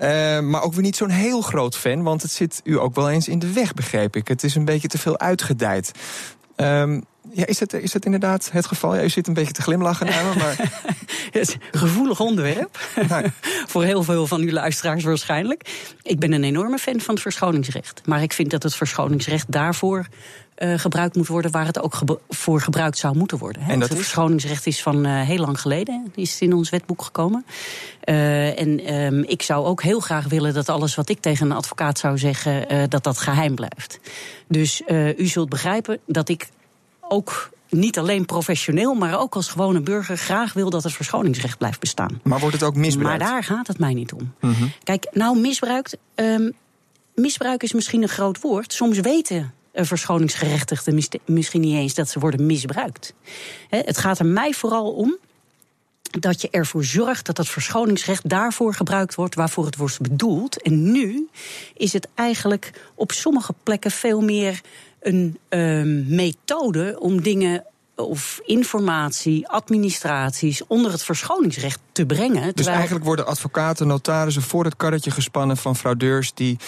Uh, 0.00 0.40
maar 0.40 0.62
ook 0.62 0.72
weer 0.72 0.82
niet 0.82 0.96
zo'n 0.96 1.10
heel 1.10 1.40
groot 1.40 1.76
fan, 1.76 2.02
want 2.02 2.22
het 2.22 2.30
zit 2.30 2.60
u 2.64 2.78
ook 2.78 2.94
wel 2.94 3.10
eens 3.10 3.28
in 3.28 3.38
de 3.38 3.52
weg, 3.52 3.74
begreep 3.74 4.16
ik. 4.16 4.28
Het 4.28 4.42
is 4.42 4.54
een 4.54 4.64
beetje 4.64 4.88
te 4.88 4.98
veel 4.98 5.18
uitgedijd. 5.18 5.92
Um, 6.56 7.04
ja, 7.30 7.46
is 7.46 7.60
het, 7.60 7.72
is 7.72 7.92
het 7.92 8.04
inderdaad 8.04 8.50
het 8.52 8.66
geval? 8.66 8.94
Ja, 8.94 9.02
u 9.02 9.08
zit 9.08 9.26
een 9.26 9.34
beetje 9.34 9.52
te 9.52 9.62
glimlachen 9.62 10.06
naar 10.06 10.24
me, 10.24 10.34
maar... 10.42 10.56
het 11.32 11.48
is 11.48 11.54
een 11.54 11.78
gevoelig 11.78 12.20
onderwerp. 12.20 12.78
Voor 13.66 13.84
heel 13.84 14.02
veel 14.02 14.26
van 14.26 14.40
uw 14.40 14.50
luisteraars 14.50 15.04
waarschijnlijk. 15.04 15.94
Ik 16.02 16.18
ben 16.18 16.32
een 16.32 16.44
enorme 16.44 16.78
fan 16.78 17.00
van 17.00 17.14
het 17.14 17.22
verschoningsrecht. 17.22 18.02
Maar 18.06 18.22
ik 18.22 18.32
vind 18.32 18.50
dat 18.50 18.62
het 18.62 18.74
verschoningsrecht 18.74 19.52
daarvoor 19.52 20.06
uh, 20.58 20.78
gebruikt 20.78 21.16
moet 21.16 21.26
worden 21.26 21.50
waar 21.50 21.66
het 21.66 21.80
ook 21.80 21.98
voor 22.28 22.60
gebruikt 22.60 22.98
zou 22.98 23.16
moeten 23.16 23.38
worden. 23.38 23.62
Hè. 23.62 23.72
En 23.72 23.80
dat 23.80 23.88
het 23.88 23.98
verschoningsrecht 23.98 24.66
is 24.66 24.82
van 24.82 25.06
uh, 25.06 25.20
heel 25.20 25.38
lang 25.38 25.60
geleden, 25.60 26.12
is 26.14 26.40
in 26.40 26.52
ons 26.54 26.70
wetboek 26.70 27.02
gekomen. 27.02 27.44
Uh, 28.04 28.60
en 28.60 28.94
um, 28.94 29.24
ik 29.26 29.42
zou 29.42 29.66
ook 29.66 29.82
heel 29.82 30.00
graag 30.00 30.28
willen 30.28 30.54
dat 30.54 30.68
alles 30.68 30.94
wat 30.94 31.08
ik 31.08 31.20
tegen 31.20 31.50
een 31.50 31.56
advocaat 31.56 31.98
zou 31.98 32.18
zeggen, 32.18 32.88
dat 32.90 33.04
dat 33.04 33.18
geheim 33.18 33.54
blijft. 33.54 34.00
Dus 34.48 34.82
u 35.16 35.26
zult 35.26 35.48
begrijpen 35.48 35.98
dat 36.06 36.28
ik 36.28 36.48
ook 37.00 37.50
niet 37.68 37.98
alleen 37.98 38.26
professioneel, 38.26 38.94
maar 38.94 39.20
ook 39.20 39.34
als 39.34 39.48
gewone 39.48 39.80
burger 39.80 40.16
graag 40.16 40.52
wil 40.52 40.70
dat 40.70 40.82
het 40.82 40.92
verschoningsrecht 40.92 41.58
blijft 41.58 41.80
bestaan. 41.80 42.20
Maar 42.22 42.38
wordt 42.38 42.54
het 42.54 42.64
ook 42.64 42.76
misbruikt? 42.76 43.18
Maar 43.18 43.30
daar 43.30 43.44
gaat 43.44 43.66
het 43.66 43.78
mij 43.78 43.94
niet 43.94 44.12
om. 44.12 44.34
Mm 44.40 44.52
-hmm. 44.52 44.72
Kijk, 44.84 45.06
nou 45.12 45.38
misbruikt. 45.38 45.96
Um, 46.14 46.52
misbruik 47.14 47.62
is 47.62 47.72
misschien 47.72 48.02
een 48.02 48.08
groot 48.08 48.40
woord. 48.40 48.72
Soms 48.72 49.00
weten 49.00 49.52
verschoningsgerechtigden 49.72 51.00
misschien 51.24 51.60
niet 51.60 51.76
eens 51.76 51.94
dat 51.94 52.08
ze 52.08 52.18
worden 52.18 52.46
misbruikt. 52.46 53.14
Het 53.68 53.98
gaat 53.98 54.18
er 54.18 54.26
mij 54.26 54.52
vooral 54.52 54.92
om 54.92 55.16
dat 56.20 56.40
je 56.40 56.48
ervoor 56.50 56.84
zorgt 56.84 57.26
dat 57.26 57.36
dat 57.36 57.48
verschoningsrecht 57.48 58.28
daarvoor 58.28 58.74
gebruikt 58.74 59.14
wordt 59.14 59.34
waarvoor 59.34 59.64
het 59.64 59.76
wordt 59.76 60.00
bedoeld. 60.00 60.62
En 60.62 60.92
nu 60.92 61.28
is 61.74 61.92
het 61.92 62.08
eigenlijk 62.14 62.90
op 62.94 63.12
sommige 63.12 63.54
plekken 63.62 63.90
veel 63.90 64.20
meer 64.20 64.60
een 65.00 65.38
um, 65.48 66.06
methode 66.14 66.96
om 67.00 67.22
dingen 67.22 67.64
of 67.94 68.40
informatie, 68.44 69.48
administraties 69.48 70.66
onder 70.66 70.92
het 70.92 71.02
verschoningsrecht 71.02 71.80
te 71.92 72.06
brengen. 72.06 72.54
Dus 72.54 72.66
eigenlijk 72.66 73.04
worden 73.04 73.26
advocaten, 73.26 73.86
notarissen 73.86 74.42
voor 74.42 74.64
het 74.64 74.76
karretje 74.76 75.10
gespannen 75.10 75.56
van 75.56 75.76
fraudeurs 75.76 76.34
die 76.34 76.58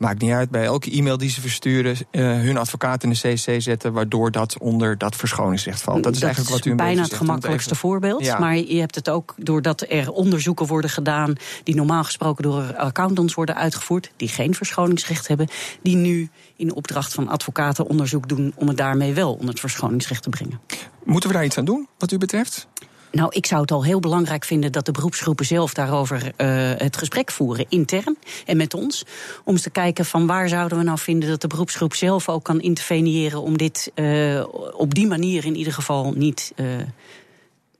Maakt 0.00 0.20
niet 0.20 0.30
uit, 0.30 0.50
bij 0.50 0.64
elke 0.64 0.90
e-mail 0.90 1.16
die 1.16 1.30
ze 1.30 1.40
versturen, 1.40 1.96
uh, 2.10 2.22
hun 2.22 2.56
advocaat 2.56 3.02
in 3.02 3.10
de 3.10 3.16
CC 3.16 3.62
zetten, 3.62 3.92
waardoor 3.92 4.30
dat 4.30 4.58
onder 4.58 4.98
dat 4.98 5.16
verschoningsrecht 5.16 5.82
valt. 5.82 6.02
Dat 6.02 6.16
is 6.16 6.22
eigenlijk 6.22 6.52
wat 6.52 6.64
u 6.64 6.70
een 6.70 6.76
bijna 6.76 7.02
het 7.02 7.14
gemakkelijkste 7.14 7.74
voorbeeld. 7.74 8.38
Maar 8.38 8.56
je 8.56 8.78
hebt 8.80 8.94
het 8.94 9.08
ook 9.08 9.34
doordat 9.36 9.84
er 9.88 10.10
onderzoeken 10.10 10.66
worden 10.66 10.90
gedaan 10.90 11.34
die 11.64 11.74
normaal 11.74 12.04
gesproken 12.04 12.42
door 12.42 12.76
accountants 12.76 13.34
worden 13.34 13.54
uitgevoerd, 13.54 14.10
die 14.16 14.28
geen 14.28 14.54
verschoningsrecht 14.54 15.28
hebben, 15.28 15.48
die 15.82 15.96
nu 15.96 16.28
in 16.56 16.74
opdracht 16.74 17.14
van 17.14 17.28
advocaten 17.28 17.86
onderzoek 17.86 18.28
doen 18.28 18.52
om 18.56 18.68
het 18.68 18.76
daarmee 18.76 19.14
wel 19.14 19.32
onder 19.32 19.48
het 19.48 19.60
verschoningsrecht 19.60 20.22
te 20.22 20.28
brengen. 20.28 20.60
Moeten 21.04 21.28
we 21.28 21.34
daar 21.34 21.44
iets 21.44 21.58
aan 21.58 21.64
doen, 21.64 21.88
wat 21.98 22.12
u 22.12 22.18
betreft? 22.18 22.68
Nou, 23.12 23.30
ik 23.34 23.46
zou 23.46 23.60
het 23.60 23.70
al 23.70 23.84
heel 23.84 24.00
belangrijk 24.00 24.44
vinden 24.44 24.72
dat 24.72 24.86
de 24.86 24.92
beroepsgroepen 24.92 25.46
zelf 25.46 25.74
daarover 25.74 26.22
uh, 26.22 26.70
het 26.76 26.96
gesprek 26.96 27.30
voeren, 27.30 27.66
intern 27.68 28.16
en 28.46 28.56
met 28.56 28.74
ons. 28.74 29.04
Om 29.44 29.52
eens 29.52 29.62
te 29.62 29.70
kijken 29.70 30.04
van 30.04 30.26
waar 30.26 30.48
zouden 30.48 30.78
we 30.78 30.84
nou 30.84 30.98
vinden 30.98 31.28
dat 31.28 31.40
de 31.40 31.46
beroepsgroep 31.46 31.94
zelf 31.94 32.28
ook 32.28 32.44
kan 32.44 32.60
interveneren 32.60 33.42
om 33.42 33.58
dit 33.58 33.92
uh, 33.94 34.44
op 34.72 34.94
die 34.94 35.06
manier 35.06 35.44
in 35.44 35.56
ieder 35.56 35.72
geval 35.72 36.12
niet, 36.16 36.52
uh, 36.56 36.66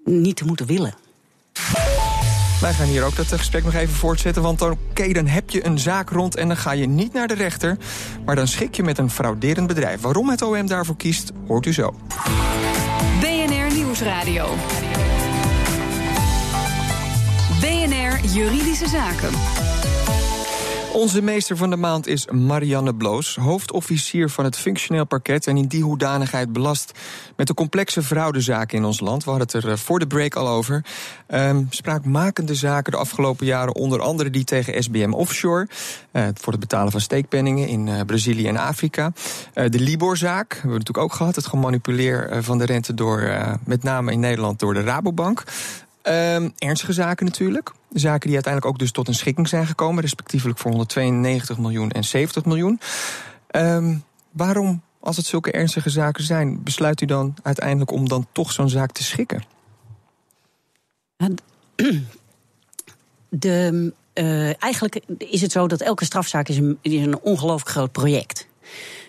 niet 0.04 0.36
te 0.36 0.44
moeten 0.44 0.66
willen. 0.66 0.94
Wij 2.60 2.72
gaan 2.72 2.86
hier 2.86 3.04
ook 3.04 3.16
dat 3.16 3.26
gesprek 3.26 3.64
nog 3.64 3.74
even 3.74 3.94
voortzetten. 3.94 4.42
Want 4.42 4.62
oké, 4.62 4.76
okay, 4.90 5.12
dan 5.12 5.26
heb 5.26 5.50
je 5.50 5.66
een 5.66 5.78
zaak 5.78 6.10
rond 6.10 6.36
en 6.36 6.48
dan 6.48 6.56
ga 6.56 6.72
je 6.72 6.86
niet 6.86 7.12
naar 7.12 7.28
de 7.28 7.34
rechter. 7.34 7.76
Maar 8.24 8.36
dan 8.36 8.48
schik 8.48 8.74
je 8.74 8.82
met 8.82 8.98
een 8.98 9.10
frauderend 9.10 9.66
bedrijf. 9.66 10.00
Waarom 10.00 10.28
het 10.28 10.42
OM 10.42 10.66
daarvoor 10.66 10.96
kiest, 10.96 11.32
hoort 11.46 11.66
u 11.66 11.72
zo. 11.72 11.94
BNR 13.20 13.74
Nieuwsradio. 13.74 14.48
Juridische 18.32 18.88
Zaken. 18.88 19.30
Onze 20.92 21.22
meester 21.22 21.56
van 21.56 21.70
de 21.70 21.76
maand 21.76 22.06
is 22.06 22.26
Marianne 22.26 22.94
Bloos, 22.94 23.36
hoofdofficier 23.36 24.30
van 24.30 24.44
het 24.44 24.56
functioneel 24.56 25.04
parket 25.04 25.46
en 25.46 25.56
in 25.56 25.66
die 25.66 25.82
hoedanigheid 25.82 26.52
belast 26.52 26.92
met 27.36 27.46
de 27.46 27.54
complexe 27.54 28.02
fraudezaken 28.02 28.78
in 28.78 28.84
ons 28.84 29.00
land. 29.00 29.24
We 29.24 29.30
hadden 29.30 29.48
het 29.48 29.64
er 29.64 29.70
eh, 29.70 29.76
voor 29.76 29.98
de 29.98 30.06
break 30.06 30.34
al 30.34 30.48
over. 30.48 30.84
Um, 31.28 31.66
spraakmakende 31.70 32.54
zaken 32.54 32.92
de 32.92 32.98
afgelopen 32.98 33.46
jaren, 33.46 33.74
onder 33.74 34.00
andere 34.00 34.30
die 34.30 34.44
tegen 34.44 34.82
SBM 34.82 35.12
Offshore, 35.12 35.68
uh, 36.12 36.28
voor 36.34 36.52
het 36.52 36.60
betalen 36.60 36.92
van 36.92 37.00
steekpenningen 37.00 37.68
in 37.68 37.86
uh, 37.86 38.00
Brazilië 38.06 38.46
en 38.46 38.56
Afrika. 38.56 39.12
De 39.52 39.80
Libor-zaak 39.80 40.52
hebben 40.52 40.70
we 40.70 40.78
natuurlijk 40.78 41.04
ook 41.04 41.14
gehad, 41.14 41.36
het 41.36 41.46
gemanipuleer 41.46 42.42
van 42.42 42.58
de 42.58 42.64
rente 42.64 42.94
door, 42.94 43.32
met 43.64 43.82
name 43.82 44.12
in 44.12 44.20
Nederland, 44.20 44.58
door 44.58 44.74
de 44.74 44.82
Rabobank. 44.82 45.44
Um, 46.02 46.52
ernstige 46.58 46.92
zaken 46.92 47.26
natuurlijk. 47.26 47.72
Zaken 47.92 48.26
die 48.26 48.34
uiteindelijk 48.34 48.74
ook 48.74 48.78
dus 48.78 48.92
tot 48.92 49.08
een 49.08 49.14
schikking 49.14 49.48
zijn 49.48 49.66
gekomen, 49.66 50.02
respectievelijk 50.02 50.58
voor 50.58 50.70
192 50.70 51.58
miljoen 51.58 51.90
en 51.90 52.04
70 52.04 52.44
miljoen. 52.44 52.80
Um, 53.50 54.04
waarom, 54.30 54.82
als 55.00 55.16
het 55.16 55.26
zulke 55.26 55.50
ernstige 55.50 55.90
zaken 55.90 56.24
zijn, 56.24 56.62
besluit 56.62 57.00
u 57.00 57.06
dan 57.06 57.34
uiteindelijk 57.42 57.90
om 57.90 58.08
dan 58.08 58.26
toch 58.32 58.52
zo'n 58.52 58.68
zaak 58.68 58.92
te 58.92 59.02
schikken? 59.02 59.44
De, 63.28 63.92
uh, 64.14 64.62
eigenlijk 64.62 65.00
is 65.18 65.40
het 65.40 65.52
zo 65.52 65.66
dat 65.66 65.80
elke 65.80 66.04
strafzaak 66.04 66.48
is 66.48 66.56
een, 66.56 66.78
is 66.80 67.00
een 67.00 67.20
ongelooflijk 67.20 67.70
groot 67.70 67.92
project. 67.92 68.48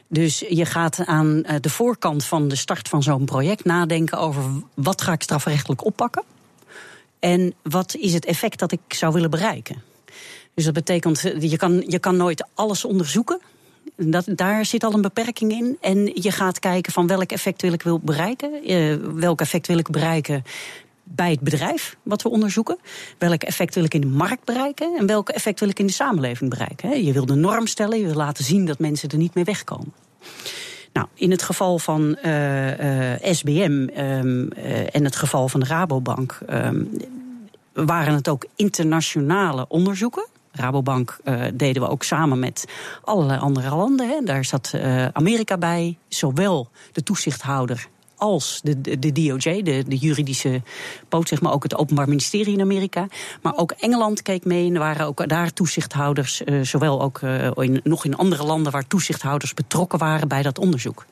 Dus 0.07 0.39
je 0.49 0.65
gaat 0.65 1.05
aan 1.05 1.43
eh, 1.43 1.55
de 1.61 1.69
voorkant 1.69 2.25
van 2.25 2.47
de 2.47 2.55
start 2.55 2.87
van 2.87 3.03
zo'n 3.03 3.25
project 3.25 3.65
nadenken 3.65 4.17
over 4.17 4.43
wat 4.73 5.01
ga 5.01 5.11
ik 5.11 5.21
strafrechtelijk 5.21 5.85
oppakken. 5.85 6.23
En 7.21 7.53
wat 7.63 7.95
is 7.95 8.13
het 8.13 8.25
effect 8.25 8.59
dat 8.59 8.71
ik 8.71 8.79
zou 8.87 9.13
willen 9.13 9.29
bereiken? 9.29 9.81
Dus 10.53 10.65
dat 10.65 10.73
betekent, 10.73 11.21
je 11.39 11.57
kan, 11.57 11.83
je 11.87 11.99
kan 11.99 12.17
nooit 12.17 12.45
alles 12.53 12.85
onderzoeken. 12.85 13.41
Dat, 13.95 14.25
daar 14.35 14.65
zit 14.65 14.83
al 14.83 14.93
een 14.93 15.01
beperking 15.01 15.51
in. 15.51 15.77
En 15.81 16.11
je 16.13 16.31
gaat 16.31 16.59
kijken 16.59 16.93
van 16.93 17.07
welk 17.07 17.31
effect 17.31 17.61
wil 17.61 17.73
ik 17.73 17.81
wil 17.81 17.99
bereiken. 17.99 18.71
Uh, 18.71 18.95
welk 19.13 19.41
effect 19.41 19.67
wil 19.67 19.77
ik 19.77 19.89
bereiken 19.89 20.43
bij 21.03 21.31
het 21.31 21.39
bedrijf 21.39 21.97
wat 22.03 22.21
we 22.21 22.29
onderzoeken. 22.29 22.77
Welk 23.17 23.43
effect 23.43 23.75
wil 23.75 23.83
ik 23.83 23.93
in 23.93 24.01
de 24.01 24.07
markt 24.07 24.45
bereiken. 24.45 24.97
En 24.97 25.05
welk 25.05 25.29
effect 25.29 25.59
wil 25.59 25.69
ik 25.69 25.79
in 25.79 25.85
de 25.85 25.93
samenleving 25.93 26.49
bereiken. 26.49 27.03
Je 27.03 27.13
wil 27.13 27.25
de 27.25 27.35
norm 27.35 27.67
stellen, 27.67 27.99
je 27.99 28.05
wil 28.05 28.15
laten 28.15 28.43
zien 28.43 28.65
dat 28.65 28.79
mensen 28.79 29.09
er 29.09 29.17
niet 29.17 29.33
mee 29.33 29.43
wegkomen. 29.43 29.93
Nou, 30.93 31.07
in 31.13 31.31
het 31.31 31.41
geval 31.41 31.79
van 31.79 32.17
uh, 32.25 33.11
uh, 33.11 33.33
SBM 33.33 33.61
um, 33.97 34.49
uh, 34.57 34.95
en 34.95 35.03
het 35.03 35.15
geval 35.15 35.49
van 35.49 35.59
de 35.59 35.65
Rabobank 35.65 36.39
um, 36.49 36.89
waren 37.73 38.13
het 38.13 38.29
ook 38.29 38.45
internationale 38.55 39.65
onderzoeken. 39.67 40.25
Rabobank 40.51 41.19
deden 41.53 41.81
we 41.81 41.89
ook 41.89 42.03
samen 42.03 42.39
met 42.39 42.65
allerlei 43.03 43.39
andere 43.39 43.75
landen. 43.75 44.07
Hè. 44.09 44.21
Daar 44.23 44.45
zat 44.45 44.73
Amerika 45.13 45.57
bij, 45.57 45.97
zowel 46.07 46.69
de 46.91 47.03
toezichthouder 47.03 47.87
als 48.21 48.59
de, 48.63 48.81
de, 48.81 48.99
de 48.99 49.11
DOJ, 49.11 49.61
de, 49.61 49.83
de 49.87 49.97
juridische 49.97 50.61
poot, 51.09 51.27
zeg 51.27 51.41
maar 51.41 51.53
ook 51.53 51.63
het 51.63 51.77
Openbaar 51.77 52.07
Ministerie 52.07 52.53
in 52.53 52.61
Amerika. 52.61 53.07
Maar 53.41 53.57
ook 53.57 53.71
Engeland 53.71 54.21
keek 54.21 54.45
mee 54.45 54.67
en 54.67 54.73
er 54.73 54.79
waren 54.79 55.05
ook 55.05 55.27
daar 55.27 55.53
toezichthouders, 55.53 56.41
uh, 56.45 56.61
zowel 56.61 57.01
ook 57.01 57.21
uh, 57.21 57.51
in, 57.55 57.81
nog 57.83 58.05
in 58.05 58.15
andere 58.15 58.43
landen 58.43 58.71
waar 58.71 58.87
toezichthouders 58.87 59.53
betrokken 59.53 59.99
waren 59.99 60.27
bij 60.27 60.41
dat 60.41 60.59
onderzoek. 60.59 61.05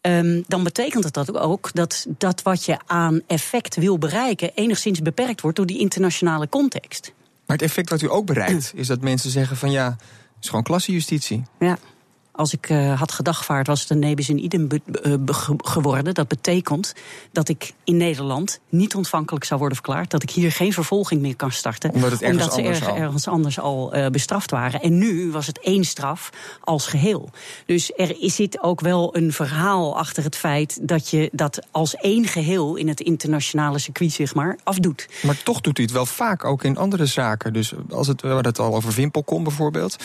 Um, 0.00 0.44
dan 0.46 0.64
betekent 0.64 1.04
het 1.04 1.14
dat 1.14 1.38
ook 1.38 1.70
dat 1.72 2.06
dat 2.18 2.42
wat 2.42 2.64
je 2.64 2.78
aan 2.86 3.20
effect 3.26 3.76
wil 3.76 3.98
bereiken 3.98 4.50
enigszins 4.54 5.02
beperkt 5.02 5.40
wordt 5.40 5.56
door 5.56 5.66
die 5.66 5.78
internationale 5.78 6.48
context. 6.48 7.12
Maar 7.46 7.56
het 7.56 7.66
effect 7.66 7.90
wat 7.90 8.02
u 8.02 8.10
ook 8.10 8.26
bereikt 8.26 8.72
is 8.74 8.86
dat 8.86 9.00
mensen 9.00 9.30
zeggen 9.30 9.56
van 9.56 9.70
ja, 9.70 9.96
is 10.40 10.48
gewoon 10.48 10.64
klassejustitie. 10.64 11.42
Ja. 11.58 11.78
Als 12.36 12.52
ik 12.52 12.70
uh, 12.70 12.98
had 12.98 13.12
gedagvaard, 13.12 13.66
was 13.66 13.80
het 13.80 13.90
een 13.90 13.98
nebis 13.98 14.28
in 14.28 14.44
idem 14.44 14.68
uh, 15.02 15.14
geworden. 15.56 16.14
Dat 16.14 16.28
betekent 16.28 16.94
dat 17.32 17.48
ik 17.48 17.72
in 17.84 17.96
Nederland 17.96 18.60
niet 18.68 18.94
ontvankelijk 18.94 19.44
zou 19.44 19.60
worden 19.60 19.78
verklaard. 19.78 20.10
Dat 20.10 20.22
ik 20.22 20.30
hier 20.30 20.52
geen 20.52 20.72
vervolging 20.72 21.20
meer 21.20 21.36
kan 21.36 21.50
starten. 21.50 21.90
Omdat, 21.90 22.10
het 22.10 22.22
ergens 22.22 22.42
omdat 22.42 22.54
ze 22.54 22.60
anders 22.60 22.78
ergens, 22.78 22.98
al. 22.98 23.02
ergens 23.02 23.28
anders 23.28 23.58
al 23.58 23.96
uh, 23.96 24.06
bestraft 24.06 24.50
waren. 24.50 24.80
En 24.80 24.98
nu 24.98 25.30
was 25.30 25.46
het 25.46 25.58
één 25.58 25.84
straf 25.84 26.30
als 26.60 26.86
geheel. 26.86 27.30
Dus 27.66 27.92
er 27.96 28.16
zit 28.20 28.62
ook 28.62 28.80
wel 28.80 29.16
een 29.16 29.32
verhaal 29.32 29.98
achter 29.98 30.24
het 30.24 30.36
feit 30.36 30.78
dat 30.82 31.10
je 31.10 31.28
dat 31.32 31.66
als 31.70 31.96
één 31.96 32.26
geheel 32.26 32.76
in 32.76 32.88
het 32.88 33.00
internationale 33.00 33.78
circuit, 33.78 34.12
zeg 34.12 34.34
maar, 34.34 34.58
afdoet. 34.62 35.08
Maar 35.22 35.42
toch 35.42 35.60
doet 35.60 35.76
hij 35.76 35.86
het 35.86 35.94
wel 35.94 36.06
vaak 36.06 36.44
ook 36.44 36.64
in 36.64 36.76
andere 36.76 37.06
zaken. 37.06 37.52
Dus 37.52 37.74
als 37.90 38.06
het, 38.06 38.20
we 38.20 38.28
hadden 38.28 38.46
het 38.46 38.58
al 38.58 38.74
over 38.74 38.92
Wimpelkom 38.92 39.42
bijvoorbeeld. 39.44 39.96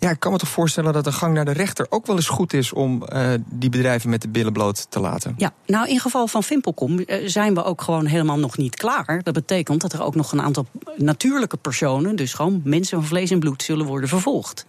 Ja, 0.00 0.10
ik 0.10 0.20
kan 0.20 0.32
me 0.32 0.38
toch 0.38 0.48
voorstellen 0.48 0.92
dat 0.92 1.06
een 1.06 1.12
gang 1.12 1.34
naar 1.34 1.44
de 1.44 1.52
rechter 1.52 1.86
ook 1.88 2.06
wel 2.06 2.16
eens 2.16 2.28
goed 2.28 2.52
is 2.52 2.72
om 2.72 3.02
uh, 3.12 3.32
die 3.44 3.70
bedrijven 3.70 4.10
met 4.10 4.22
de 4.22 4.28
billen 4.28 4.52
bloot 4.52 4.86
te 4.88 5.00
laten. 5.00 5.34
Ja, 5.36 5.52
nou 5.66 5.88
in 5.88 6.00
geval 6.00 6.26
van 6.26 6.42
Vimpelkom 6.42 6.98
uh, 6.98 7.28
zijn 7.28 7.54
we 7.54 7.64
ook 7.64 7.82
gewoon 7.82 8.06
helemaal 8.06 8.38
nog 8.38 8.56
niet 8.56 8.76
klaar. 8.76 9.20
Dat 9.22 9.34
betekent 9.34 9.80
dat 9.80 9.92
er 9.92 10.02
ook 10.02 10.14
nog 10.14 10.32
een 10.32 10.42
aantal 10.42 10.66
natuurlijke 10.96 11.56
personen, 11.56 12.16
dus 12.16 12.32
gewoon 12.32 12.60
mensen 12.64 12.98
van 12.98 13.06
vlees 13.06 13.30
en 13.30 13.38
bloed, 13.38 13.62
zullen 13.62 13.86
worden 13.86 14.08
vervolgd. 14.08 14.66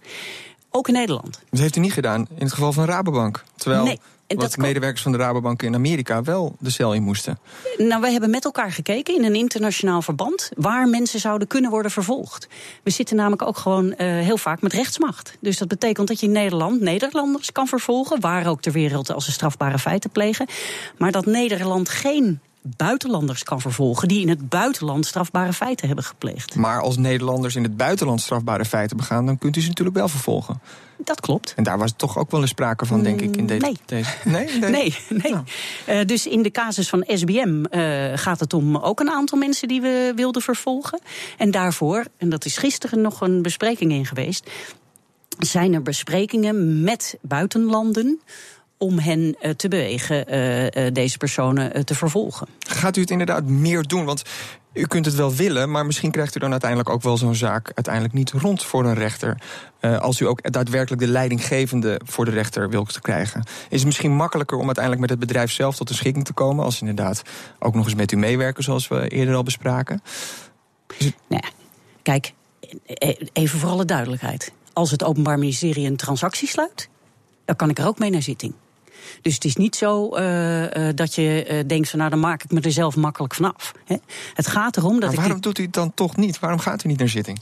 Ook 0.70 0.88
in 0.88 0.94
Nederland. 0.94 1.40
Dat 1.50 1.60
heeft 1.60 1.76
u 1.76 1.80
niet 1.80 1.92
gedaan 1.92 2.26
in 2.34 2.44
het 2.44 2.52
geval 2.52 2.72
van 2.72 2.84
Rabobank. 2.84 3.44
Terwijl 3.56 3.84
nee. 3.84 4.00
En 4.32 4.40
wat 4.40 4.56
medewerkers 4.56 5.02
van 5.02 5.12
de 5.12 5.18
Rabobank 5.18 5.62
in 5.62 5.74
Amerika 5.74 6.22
wel 6.22 6.56
de 6.58 6.70
cel 6.70 6.94
in 6.94 7.02
moesten. 7.02 7.38
Nou, 7.76 8.00
wij 8.00 8.12
hebben 8.12 8.30
met 8.30 8.44
elkaar 8.44 8.72
gekeken 8.72 9.14
in 9.14 9.24
een 9.24 9.34
internationaal 9.34 10.02
verband 10.02 10.50
waar 10.56 10.88
mensen 10.88 11.20
zouden 11.20 11.48
kunnen 11.48 11.70
worden 11.70 11.90
vervolgd. 11.90 12.48
We 12.82 12.90
zitten 12.90 13.16
namelijk 13.16 13.42
ook 13.42 13.56
gewoon 13.56 13.86
uh, 13.86 13.94
heel 13.96 14.36
vaak 14.36 14.60
met 14.60 14.72
rechtsmacht. 14.72 15.36
Dus 15.40 15.58
dat 15.58 15.68
betekent 15.68 16.08
dat 16.08 16.20
je 16.20 16.26
in 16.26 16.32
Nederland 16.32 16.80
Nederlanders 16.80 17.52
kan 17.52 17.66
vervolgen, 17.66 18.20
waar 18.20 18.46
ook 18.46 18.60
ter 18.60 18.72
wereld 18.72 19.12
als 19.12 19.24
ze 19.24 19.32
strafbare 19.32 19.78
feiten 19.78 20.10
plegen. 20.10 20.46
Maar 20.98 21.12
dat 21.12 21.26
Nederland 21.26 21.88
geen 21.88 22.40
buitenlanders 22.62 23.42
kan 23.42 23.60
vervolgen 23.60 24.08
die 24.08 24.20
in 24.20 24.28
het 24.28 24.48
buitenland 24.48 25.06
strafbare 25.06 25.52
feiten 25.52 25.86
hebben 25.86 26.04
gepleegd. 26.04 26.54
Maar 26.54 26.80
als 26.80 26.96
Nederlanders 26.96 27.56
in 27.56 27.62
het 27.62 27.76
buitenland 27.76 28.20
strafbare 28.20 28.64
feiten 28.64 28.96
begaan, 28.96 29.26
dan 29.26 29.38
kunt 29.38 29.56
u 29.56 29.60
ze 29.60 29.68
natuurlijk 29.68 29.96
wel 29.96 30.08
vervolgen. 30.08 30.60
Dat 31.04 31.20
klopt. 31.20 31.52
En 31.56 31.62
daar 31.62 31.78
was 31.78 31.92
toch 31.96 32.18
ook 32.18 32.30
wel 32.30 32.40
eens 32.40 32.50
sprake 32.50 32.86
van, 32.86 33.02
denk 33.02 33.20
ik, 33.20 33.36
in 33.36 33.46
de 33.46 33.54
nee. 33.54 33.76
deze. 33.86 34.10
Nee, 34.24 34.46
nee, 34.58 34.70
nee. 34.70 34.96
nee. 35.08 35.32
Nou. 35.32 35.44
Uh, 35.88 36.04
dus 36.06 36.26
in 36.26 36.42
de 36.42 36.50
casus 36.50 36.88
van 36.88 37.04
SBM 37.06 37.64
uh, 37.70 38.12
gaat 38.14 38.40
het 38.40 38.54
om 38.54 38.76
ook 38.76 39.00
een 39.00 39.10
aantal 39.10 39.38
mensen 39.38 39.68
die 39.68 39.80
we 39.80 40.12
wilden 40.16 40.42
vervolgen. 40.42 41.00
En 41.38 41.50
daarvoor, 41.50 42.04
en 42.16 42.28
dat 42.28 42.44
is 42.44 42.56
gisteren 42.56 43.00
nog 43.00 43.20
een 43.20 43.42
bespreking 43.42 43.92
in 43.92 44.06
geweest, 44.06 44.50
zijn 45.38 45.74
er 45.74 45.82
besprekingen 45.82 46.82
met 46.82 47.18
buitenlanden 47.20 48.20
om 48.82 48.98
hen 48.98 49.36
uh, 49.42 49.50
te 49.50 49.68
bewegen 49.68 50.34
uh, 50.34 50.64
uh, 50.64 50.70
deze 50.92 51.18
personen 51.18 51.84
te 51.84 51.94
vervolgen. 51.94 52.48
Gaat 52.58 52.96
u 52.96 53.00
het 53.00 53.10
inderdaad 53.10 53.44
meer 53.44 53.82
doen? 53.82 54.04
Want 54.04 54.22
u 54.72 54.86
kunt 54.86 55.04
het 55.04 55.14
wel 55.14 55.34
willen, 55.34 55.70
maar 55.70 55.86
misschien 55.86 56.10
krijgt 56.10 56.36
u 56.36 56.40
dan 56.40 56.50
uiteindelijk 56.50 56.90
ook 56.90 57.02
wel 57.02 57.16
zo'n 57.16 57.34
zaak 57.34 57.72
uiteindelijk 57.74 58.14
niet 58.14 58.30
rond 58.30 58.64
voor 58.64 58.84
een 58.84 58.94
rechter. 58.94 59.38
als 59.80 60.20
u 60.20 60.26
ook 60.26 60.52
daadwerkelijk 60.52 61.02
de 61.02 61.08
leidinggevende 61.08 62.00
voor 62.04 62.24
de 62.24 62.30
rechter 62.30 62.70
wilt 62.70 63.00
krijgen. 63.00 63.42
Is 63.68 63.76
het 63.76 63.84
misschien 63.84 64.12
makkelijker 64.12 64.58
om 64.58 64.64
uiteindelijk 64.64 65.00
met 65.00 65.10
het 65.10 65.28
bedrijf 65.28 65.52
zelf 65.52 65.76
tot 65.76 65.88
een 65.88 65.94
schikking 65.94 66.24
te 66.24 66.32
komen, 66.32 66.64
als 66.64 66.80
inderdaad 66.80 67.22
ook 67.58 67.74
nog 67.74 67.84
eens 67.84 67.94
met 67.94 68.12
u 68.12 68.16
meewerken, 68.16 68.62
zoals 68.62 68.88
we 68.88 69.08
eerder 69.08 69.34
al 69.34 69.42
bespraken? 69.42 70.02
Het... 70.98 71.14
Nou 71.28 71.42
ja, 71.44 71.50
kijk, 72.02 72.32
even 73.32 73.58
voor 73.58 73.70
alle 73.70 73.84
duidelijkheid. 73.84 74.52
Als 74.72 74.90
het 74.90 75.04
Openbaar 75.04 75.38
Ministerie 75.38 75.86
een 75.86 75.96
transactie 75.96 76.48
sluit, 76.48 76.88
dan 77.44 77.56
kan 77.56 77.70
ik 77.70 77.78
er 77.78 77.86
ook 77.86 77.98
mee 77.98 78.10
naar 78.10 78.22
zitting. 78.22 78.54
Dus 79.22 79.34
het 79.34 79.44
is 79.44 79.56
niet 79.56 79.76
zo 79.76 80.16
uh, 80.16 80.62
uh, 80.62 80.88
dat 80.94 81.14
je 81.14 81.46
uh, 81.50 81.58
denkt 81.66 81.90
van 81.90 81.98
nou 81.98 82.10
dan 82.10 82.20
maak 82.20 82.42
ik 82.42 82.50
me 82.50 82.60
er 82.60 82.72
zelf 82.72 82.96
makkelijk 82.96 83.34
vanaf. 83.34 83.72
Hè? 83.84 83.96
Het 84.34 84.46
gaat 84.46 84.76
erom 84.76 85.00
dat 85.00 85.08
maar 85.08 85.18
waarom 85.18 85.36
ik. 85.36 85.42
doet 85.42 85.58
u 85.58 85.62
het 85.62 85.72
dan 85.72 85.94
toch 85.94 86.16
niet? 86.16 86.38
Waarom 86.38 86.58
gaat 86.58 86.84
u 86.84 86.88
niet 86.88 86.98
naar 86.98 87.08
zitting? 87.08 87.40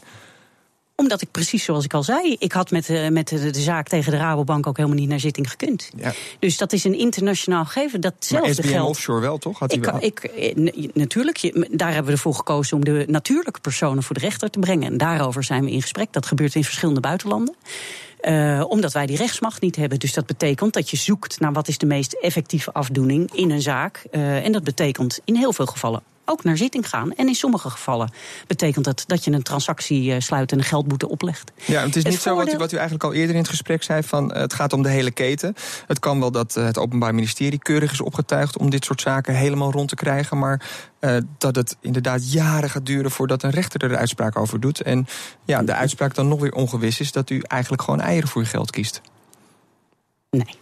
Omdat 1.01 1.23
ik 1.23 1.31
precies 1.31 1.65
zoals 1.65 1.85
ik 1.85 1.95
al 1.95 2.03
zei, 2.03 2.37
ik 2.39 2.53
had 2.53 2.71
met, 2.71 2.89
uh, 2.89 3.09
met 3.09 3.29
de, 3.29 3.51
de, 3.51 3.61
zaak 3.61 3.89
tegen 3.89 4.13
de 4.13 4.19
Rabobank 4.19 4.67
ook 4.67 4.77
helemaal 4.77 4.99
niet 4.99 5.09
naar 5.09 5.21
zitting 5.21 5.51
gekund. 5.51 5.91
Ja. 5.97 6.13
Dus 6.39 6.57
dat 6.57 6.73
is 6.73 6.85
een 6.85 6.99
internationaal 6.99 7.65
gegeven. 7.65 8.01
Datzelfde 8.01 8.47
maar 8.47 8.55
SBM 8.55 8.69
geldt. 8.69 8.89
offshore 8.89 9.21
wel, 9.21 9.39
toch? 9.39 9.59
Had 9.59 9.73
ik, 9.73 9.85
wel? 9.85 10.03
ik, 10.03 10.31
natuurlijk, 10.95 11.37
je, 11.37 11.69
daar 11.71 11.89
hebben 11.89 12.07
we 12.07 12.13
ervoor 12.13 12.35
gekozen 12.35 12.77
om 12.77 12.85
de 12.85 13.05
natuurlijke 13.09 13.61
personen 13.61 14.03
voor 14.03 14.15
de 14.15 14.21
rechter 14.21 14.51
te 14.51 14.59
brengen. 14.59 14.93
En 14.93 14.97
daarover 14.97 15.45
zijn 15.45 15.65
we 15.65 15.71
in 15.71 15.83
gesprek. 15.83 16.13
Dat 16.13 16.27
gebeurt 16.27 16.55
in 16.55 16.65
verschillende 16.65 17.01
buitenlanden. 17.01 17.55
Uh, 18.23 18.65
omdat 18.69 18.93
wij 18.93 19.07
die 19.07 19.17
rechtsmacht 19.17 19.61
niet 19.63 19.77
hebben. 19.77 19.99
Dus 19.99 20.13
dat 20.13 20.27
betekent 20.27 20.73
dat 20.73 20.91
je 20.91 20.97
zoekt 20.97 21.41
naar 21.41 21.53
wat 21.53 21.69
is 21.69 21.79
de 21.79 21.87
meest 21.87 22.13
effectieve 22.13 22.73
afdoening 22.73 23.35
in 23.35 23.51
een 23.51 23.63
zaak. 23.63 24.05
Uh, 24.11 24.45
en 24.45 24.53
dat 24.53 24.65
betekent 24.65 25.21
in 25.25 25.37
heel 25.37 25.53
veel 25.53 25.67
gevallen 25.67 26.03
ook 26.31 26.45
naar 26.45 26.57
zitting 26.57 26.89
gaan. 26.89 27.13
En 27.13 27.27
in 27.27 27.35
sommige 27.35 27.71
gevallen 27.71 28.13
betekent 28.47 28.85
dat 28.85 29.05
dat 29.07 29.25
je 29.25 29.31
een 29.31 29.43
transactie 29.43 30.15
uh, 30.15 30.21
sluit 30.21 30.53
en 30.53 30.59
een 30.59 30.65
geldboete 30.65 31.09
oplegt. 31.09 31.53
Ja, 31.65 31.83
het 31.83 31.97
is 31.97 32.05
niet 32.05 32.13
het 32.13 32.23
zo 32.23 32.37
wat 32.37 32.53
u, 32.53 32.57
wat 32.57 32.73
u 32.73 32.77
eigenlijk 32.77 33.05
al 33.05 33.13
eerder 33.13 33.35
in 33.35 33.41
het 33.41 33.51
gesprek 33.51 33.83
zei: 33.83 34.03
van 34.03 34.31
uh, 34.35 34.41
het 34.41 34.55
gaat 34.55 34.73
om 34.73 34.83
de 34.83 34.89
hele 34.89 35.11
keten. 35.11 35.55
Het 35.87 35.99
kan 35.99 36.21
wel 36.21 36.31
dat 36.31 36.57
uh, 36.57 36.65
het 36.65 36.79
Openbaar 36.79 37.15
Ministerie 37.15 37.59
keurig 37.59 37.93
is 37.93 38.01
opgetuigd 38.01 38.59
om 38.59 38.71
dit 38.71 38.85
soort 38.85 39.01
zaken 39.01 39.35
helemaal 39.35 39.73
rond 39.73 39.89
te 39.89 39.95
krijgen. 39.95 40.39
Maar 40.39 40.89
dat 41.39 41.57
het 41.57 41.77
inderdaad 41.81 42.33
jaren 42.33 42.71
gaat 42.71 42.87
duren 42.87 43.11
voordat 43.11 43.43
een 43.43 43.51
rechter 43.51 43.83
er 43.83 43.89
de 43.89 43.97
uitspraak 43.97 44.39
over 44.39 44.61
doet. 44.61 44.83
En 44.83 45.07
ja, 45.45 45.63
de 45.63 45.75
uitspraak 45.75 46.15
dan 46.15 46.29
nog 46.29 46.41
weer 46.41 46.53
ongewis 46.53 47.01
is 47.01 47.13
dat 47.13 47.31
u 47.31 47.41
eigenlijk 47.47 47.83
gewoon 47.83 48.01
eieren 48.01 48.29
voor 48.29 48.41
uw 48.41 48.49
geld 48.49 48.71
kiest. 48.71 49.01
Nee. 50.31 50.57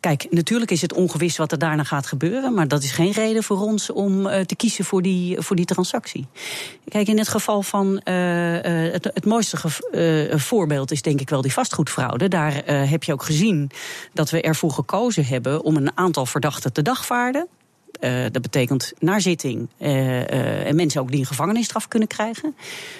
Kijk, 0.00 0.26
natuurlijk 0.30 0.70
is 0.70 0.80
het 0.80 0.92
ongewis 0.92 1.36
wat 1.36 1.52
er 1.52 1.58
daarna 1.58 1.84
gaat 1.84 2.06
gebeuren, 2.06 2.54
maar 2.54 2.68
dat 2.68 2.82
is 2.82 2.90
geen 2.90 3.10
reden 3.10 3.42
voor 3.42 3.60
ons 3.60 3.90
om 3.90 4.26
uh, 4.26 4.40
te 4.40 4.56
kiezen 4.56 4.84
voor 4.84 5.02
die, 5.02 5.40
voor 5.40 5.56
die 5.56 5.64
transactie. 5.64 6.26
Kijk, 6.88 7.08
in 7.08 7.18
het 7.18 7.28
geval 7.28 7.62
van 7.62 8.00
uh, 8.04 8.54
uh, 8.54 8.92
het, 8.92 9.04
het 9.14 9.24
mooiste 9.24 9.56
voorbeeld 10.38 10.90
is 10.90 11.02
denk 11.02 11.20
ik 11.20 11.30
wel 11.30 11.42
die 11.42 11.52
vastgoedfraude. 11.52 12.28
Daar 12.28 12.62
heb 12.66 13.04
je 13.04 13.12
ook 13.12 13.22
gezien 13.22 13.70
dat 14.12 14.30
we 14.30 14.40
ervoor 14.40 14.70
gekozen 14.70 15.24
hebben 15.24 15.62
om 15.62 15.76
een 15.76 15.96
aantal 15.96 16.26
verdachten 16.26 16.72
te 16.72 16.82
dagvaarden. 16.82 17.48
Uh, 18.00 18.24
dat 18.32 18.42
betekent 18.42 18.92
naar 18.98 19.20
zitting 19.20 19.68
uh, 19.78 19.88
uh, 19.90 20.66
en 20.66 20.76
mensen 20.76 21.00
ook 21.00 21.10
die 21.10 21.20
een 21.20 21.26
gevangenisstraf 21.26 21.88
kunnen 21.88 22.08
krijgen. 22.08 22.54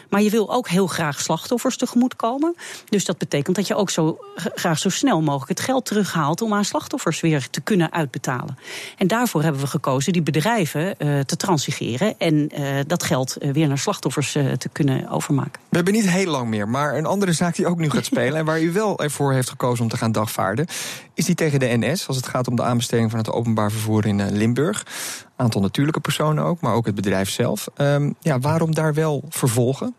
Maar 0.08 0.22
je 0.22 0.30
wil 0.30 0.52
ook 0.52 0.68
heel 0.68 0.86
graag 0.86 1.20
slachtoffers 1.20 1.76
tegemoet 1.76 2.16
komen. 2.16 2.56
Dus 2.88 3.04
dat 3.04 3.18
betekent 3.18 3.56
dat 3.56 3.66
je 3.66 3.74
ook 3.74 3.90
zo 3.90 4.18
graag 4.34 4.78
zo 4.78 4.88
snel 4.88 5.22
mogelijk 5.22 5.48
het 5.48 5.60
geld 5.60 5.84
terughaalt 5.84 6.42
om 6.42 6.54
aan 6.54 6.64
slachtoffers 6.64 7.20
weer 7.20 7.50
te 7.50 7.60
kunnen 7.60 7.92
uitbetalen. 7.92 8.58
En 8.96 9.06
daarvoor 9.06 9.42
hebben 9.42 9.60
we 9.60 9.66
gekozen 9.66 10.12
die 10.12 10.22
bedrijven 10.22 10.96
te 11.26 11.36
transigeren 11.36 12.14
en 12.18 12.50
dat 12.86 13.02
geld 13.02 13.36
weer 13.38 13.68
naar 13.68 13.78
slachtoffers 13.78 14.32
te 14.32 14.68
kunnen 14.72 15.08
overmaken. 15.08 15.60
We 15.68 15.76
hebben 15.76 15.94
niet 15.94 16.10
heel 16.10 16.30
lang 16.30 16.48
meer, 16.48 16.68
maar 16.68 16.96
een 16.96 17.06
andere 17.06 17.32
zaak 17.32 17.56
die 17.56 17.66
ook 17.66 17.78
nu 17.78 17.90
gaat 17.90 18.04
spelen 18.04 18.38
en 18.38 18.44
waar 18.44 18.62
u 18.62 18.72
wel 18.72 18.98
ervoor 18.98 19.32
heeft 19.32 19.50
gekozen 19.50 19.84
om 19.84 19.90
te 19.90 19.96
gaan 19.96 20.12
dagvaarden, 20.12 20.66
is 21.14 21.24
die 21.24 21.34
tegen 21.34 21.60
de 21.60 21.76
NS 21.78 22.06
als 22.06 22.16
het 22.16 22.26
gaat 22.26 22.48
om 22.48 22.56
de 22.56 22.62
aanbesteding 22.62 23.10
van 23.10 23.18
het 23.18 23.30
openbaar 23.30 23.70
vervoer 23.70 24.06
in 24.06 24.30
Limburg 24.30 24.86
aantal 25.36 25.60
natuurlijke 25.60 26.00
personen 26.00 26.44
ook, 26.44 26.60
maar 26.60 26.74
ook 26.74 26.86
het 26.86 26.94
bedrijf 26.94 27.30
zelf. 27.30 27.68
Um, 27.76 28.14
ja, 28.20 28.38
waarom 28.38 28.74
daar 28.74 28.94
wel 28.94 29.22
vervolgen? 29.28 29.94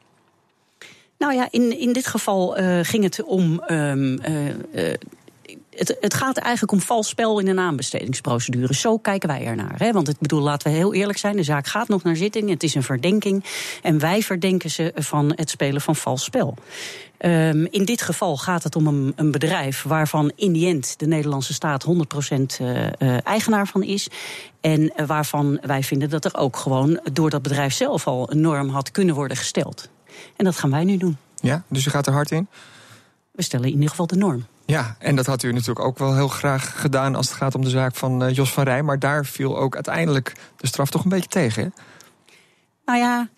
Nou 1.17 1.33
ja, 1.33 1.47
in, 1.51 1.79
in 1.79 1.93
dit 1.93 2.07
geval 2.07 2.59
uh, 2.59 2.79
ging 2.81 3.03
het 3.03 3.23
om. 3.23 3.63
Um, 3.71 4.19
uh, 4.29 4.47
uh, 4.47 4.93
het, 5.79 5.97
het, 5.99 6.13
gaat 6.13 6.37
eigenlijk 6.37 6.71
om 6.71 6.81
vals 6.81 7.07
spel 7.07 7.39
in 7.39 7.47
een 7.47 7.59
aanbestedingsprocedure. 7.59 8.73
Zo 8.73 8.97
kijken 8.97 9.29
wij 9.29 9.45
ernaar. 9.45 9.75
Hè? 9.77 9.91
Want 9.91 10.09
ik 10.09 10.19
bedoel, 10.19 10.41
laten 10.41 10.71
we 10.71 10.77
heel 10.77 10.93
eerlijk 10.93 11.17
zijn: 11.17 11.35
de 11.35 11.43
zaak 11.43 11.67
gaat 11.67 11.87
nog 11.87 12.03
naar 12.03 12.15
zitting. 12.15 12.49
Het 12.49 12.63
is 12.63 12.75
een 12.75 12.83
verdenking. 12.83 13.43
En 13.81 13.99
wij 13.99 14.21
verdenken 14.21 14.69
ze 14.69 14.91
van 14.95 15.31
het 15.35 15.49
spelen 15.49 15.81
van 15.81 15.95
vals 15.95 16.23
spel. 16.23 16.57
Um, 17.21 17.67
in 17.69 17.85
dit 17.85 18.01
geval 18.01 18.37
gaat 18.37 18.63
het 18.63 18.75
om 18.75 18.87
een, 18.87 19.13
een, 19.15 19.31
bedrijf 19.31 19.83
waarvan 19.83 20.31
in 20.35 20.51
die 20.51 20.67
end 20.67 20.99
de 20.99 21.07
Nederlandse 21.07 21.53
staat 21.53 21.85
100% 21.85 21.87
uh, 21.89 22.85
uh, 22.99 23.27
eigenaar 23.27 23.67
van 23.67 23.83
is. 23.83 24.07
En 24.61 24.93
waarvan 25.05 25.59
wij 25.61 25.83
vinden 25.83 26.09
dat 26.09 26.25
er 26.25 26.37
ook 26.37 26.55
gewoon 26.55 26.99
door 27.13 27.29
dat 27.29 27.41
bedrijf 27.41 27.73
zelf 27.73 28.07
al 28.07 28.31
een 28.31 28.41
norm 28.41 28.69
had 28.69 28.91
kunnen 28.91 29.15
worden 29.15 29.37
gesteld. 29.37 29.89
En 30.35 30.45
dat 30.45 30.57
gaan 30.57 30.71
wij 30.71 30.83
nu 30.83 30.97
doen. 30.97 31.17
Ja, 31.35 31.63
dus 31.67 31.85
u 31.85 31.89
gaat 31.89 32.07
er 32.07 32.13
hard 32.13 32.31
in? 32.31 32.47
We 33.39 33.45
stellen 33.45 33.67
in 33.67 33.73
ieder 33.73 33.89
geval 33.89 34.07
de 34.07 34.15
norm. 34.15 34.45
Ja, 34.65 34.95
en 34.99 35.15
dat 35.15 35.25
had 35.25 35.43
u 35.43 35.51
natuurlijk 35.51 35.85
ook 35.85 35.97
wel 35.97 36.15
heel 36.15 36.27
graag 36.27 36.81
gedaan 36.81 37.15
als 37.15 37.27
het 37.27 37.37
gaat 37.37 37.55
om 37.55 37.63
de 37.63 37.69
zaak 37.69 37.95
van 37.95 38.23
uh, 38.23 38.33
Jos 38.35 38.51
van 38.51 38.63
Rij. 38.63 38.83
Maar 38.83 38.99
daar 38.99 39.25
viel 39.25 39.57
ook 39.57 39.75
uiteindelijk 39.75 40.33
de 40.57 40.67
straf 40.67 40.89
toch 40.89 41.03
een 41.03 41.09
beetje 41.09 41.29
tegen, 41.29 41.63
hè? 41.63 41.69
Nou 42.85 42.99
ja, 42.99 43.29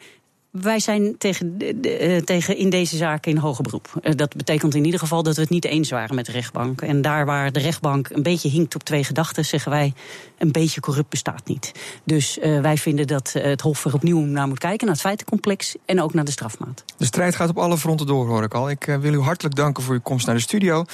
wij 0.51 0.79
zijn 0.79 1.17
tegen, 1.17 1.57
uh, 1.59 2.17
tegen 2.17 2.57
in 2.57 2.69
deze 2.69 2.97
zaak 2.97 3.25
in 3.25 3.37
hoger 3.37 3.63
beroep. 3.63 3.93
Uh, 4.01 4.13
dat 4.15 4.35
betekent 4.35 4.75
in 4.75 4.85
ieder 4.85 4.99
geval 4.99 5.23
dat 5.23 5.35
we 5.35 5.41
het 5.41 5.49
niet 5.49 5.65
eens 5.65 5.89
waren 5.89 6.15
met 6.15 6.25
de 6.25 6.31
rechtbank. 6.31 6.81
En 6.81 7.01
daar 7.01 7.25
waar 7.25 7.51
de 7.51 7.59
rechtbank 7.59 8.09
een 8.09 8.23
beetje 8.23 8.49
hinkt 8.49 8.75
op 8.75 8.83
twee 8.83 9.03
gedachten, 9.03 9.45
zeggen 9.45 9.71
wij: 9.71 9.93
een 10.37 10.51
beetje 10.51 10.81
corrupt 10.81 11.09
bestaat 11.09 11.47
niet. 11.47 11.71
Dus 12.03 12.37
uh, 12.37 12.61
wij 12.61 12.77
vinden 12.77 13.07
dat 13.07 13.33
het 13.33 13.61
Hof 13.61 13.85
er 13.85 13.93
opnieuw 13.93 14.19
naar 14.19 14.47
moet 14.47 14.59
kijken, 14.59 14.85
naar 14.85 14.95
het 14.95 15.05
feitencomplex 15.05 15.75
en 15.85 16.01
ook 16.01 16.13
naar 16.13 16.25
de 16.25 16.31
strafmaat. 16.31 16.83
De 16.97 17.05
strijd 17.05 17.35
gaat 17.35 17.49
op 17.49 17.57
alle 17.57 17.77
fronten 17.77 18.07
door, 18.07 18.27
hoor 18.27 18.43
ik 18.43 18.53
al. 18.53 18.69
Ik 18.69 18.97
wil 18.99 19.13
u 19.13 19.19
hartelijk 19.19 19.55
danken 19.55 19.83
voor 19.83 19.93
uw 19.93 20.01
komst 20.01 20.25
naar 20.25 20.35
de 20.35 20.41
studio. 20.41 20.85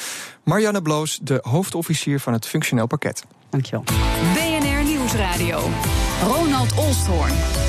Marianne 0.43 0.81
Bloos, 0.81 1.19
de 1.21 1.39
hoofdofficier 1.41 2.19
van 2.19 2.33
het 2.33 2.45
functioneel 2.45 2.87
pakket. 2.87 3.23
Dankjewel. 3.49 3.83
BNR 4.33 4.83
Nieuwsradio. 4.83 5.59
Ronald 6.23 6.75
Olsthoorn. 6.75 7.66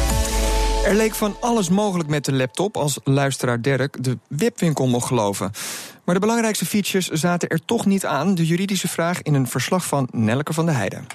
Er 0.85 0.95
leek 0.95 1.15
van 1.15 1.37
alles 1.41 1.69
mogelijk 1.69 2.09
met 2.09 2.25
de 2.25 2.33
laptop 2.33 2.77
als 2.77 2.99
luisteraar 3.05 3.61
Dirk 3.61 4.05
de 4.05 4.19
webwinkel 4.29 4.87
mocht 4.87 5.07
geloven. 5.07 5.51
Maar 6.05 6.15
de 6.15 6.21
belangrijkste 6.21 6.67
features 6.67 7.09
zaten 7.09 7.49
er 7.49 7.65
toch 7.65 7.87
niet 7.87 8.07
aan. 8.07 8.35
De 8.35 8.47
juridische 8.47 8.89
vraag 8.89 9.23
in 9.23 9.35
een 9.35 9.49
verslag 9.49 9.87
van 9.87 10.09
Nelke 10.13 10.53
van 10.53 10.67
der 10.67 10.75
Heijden. 10.75 11.07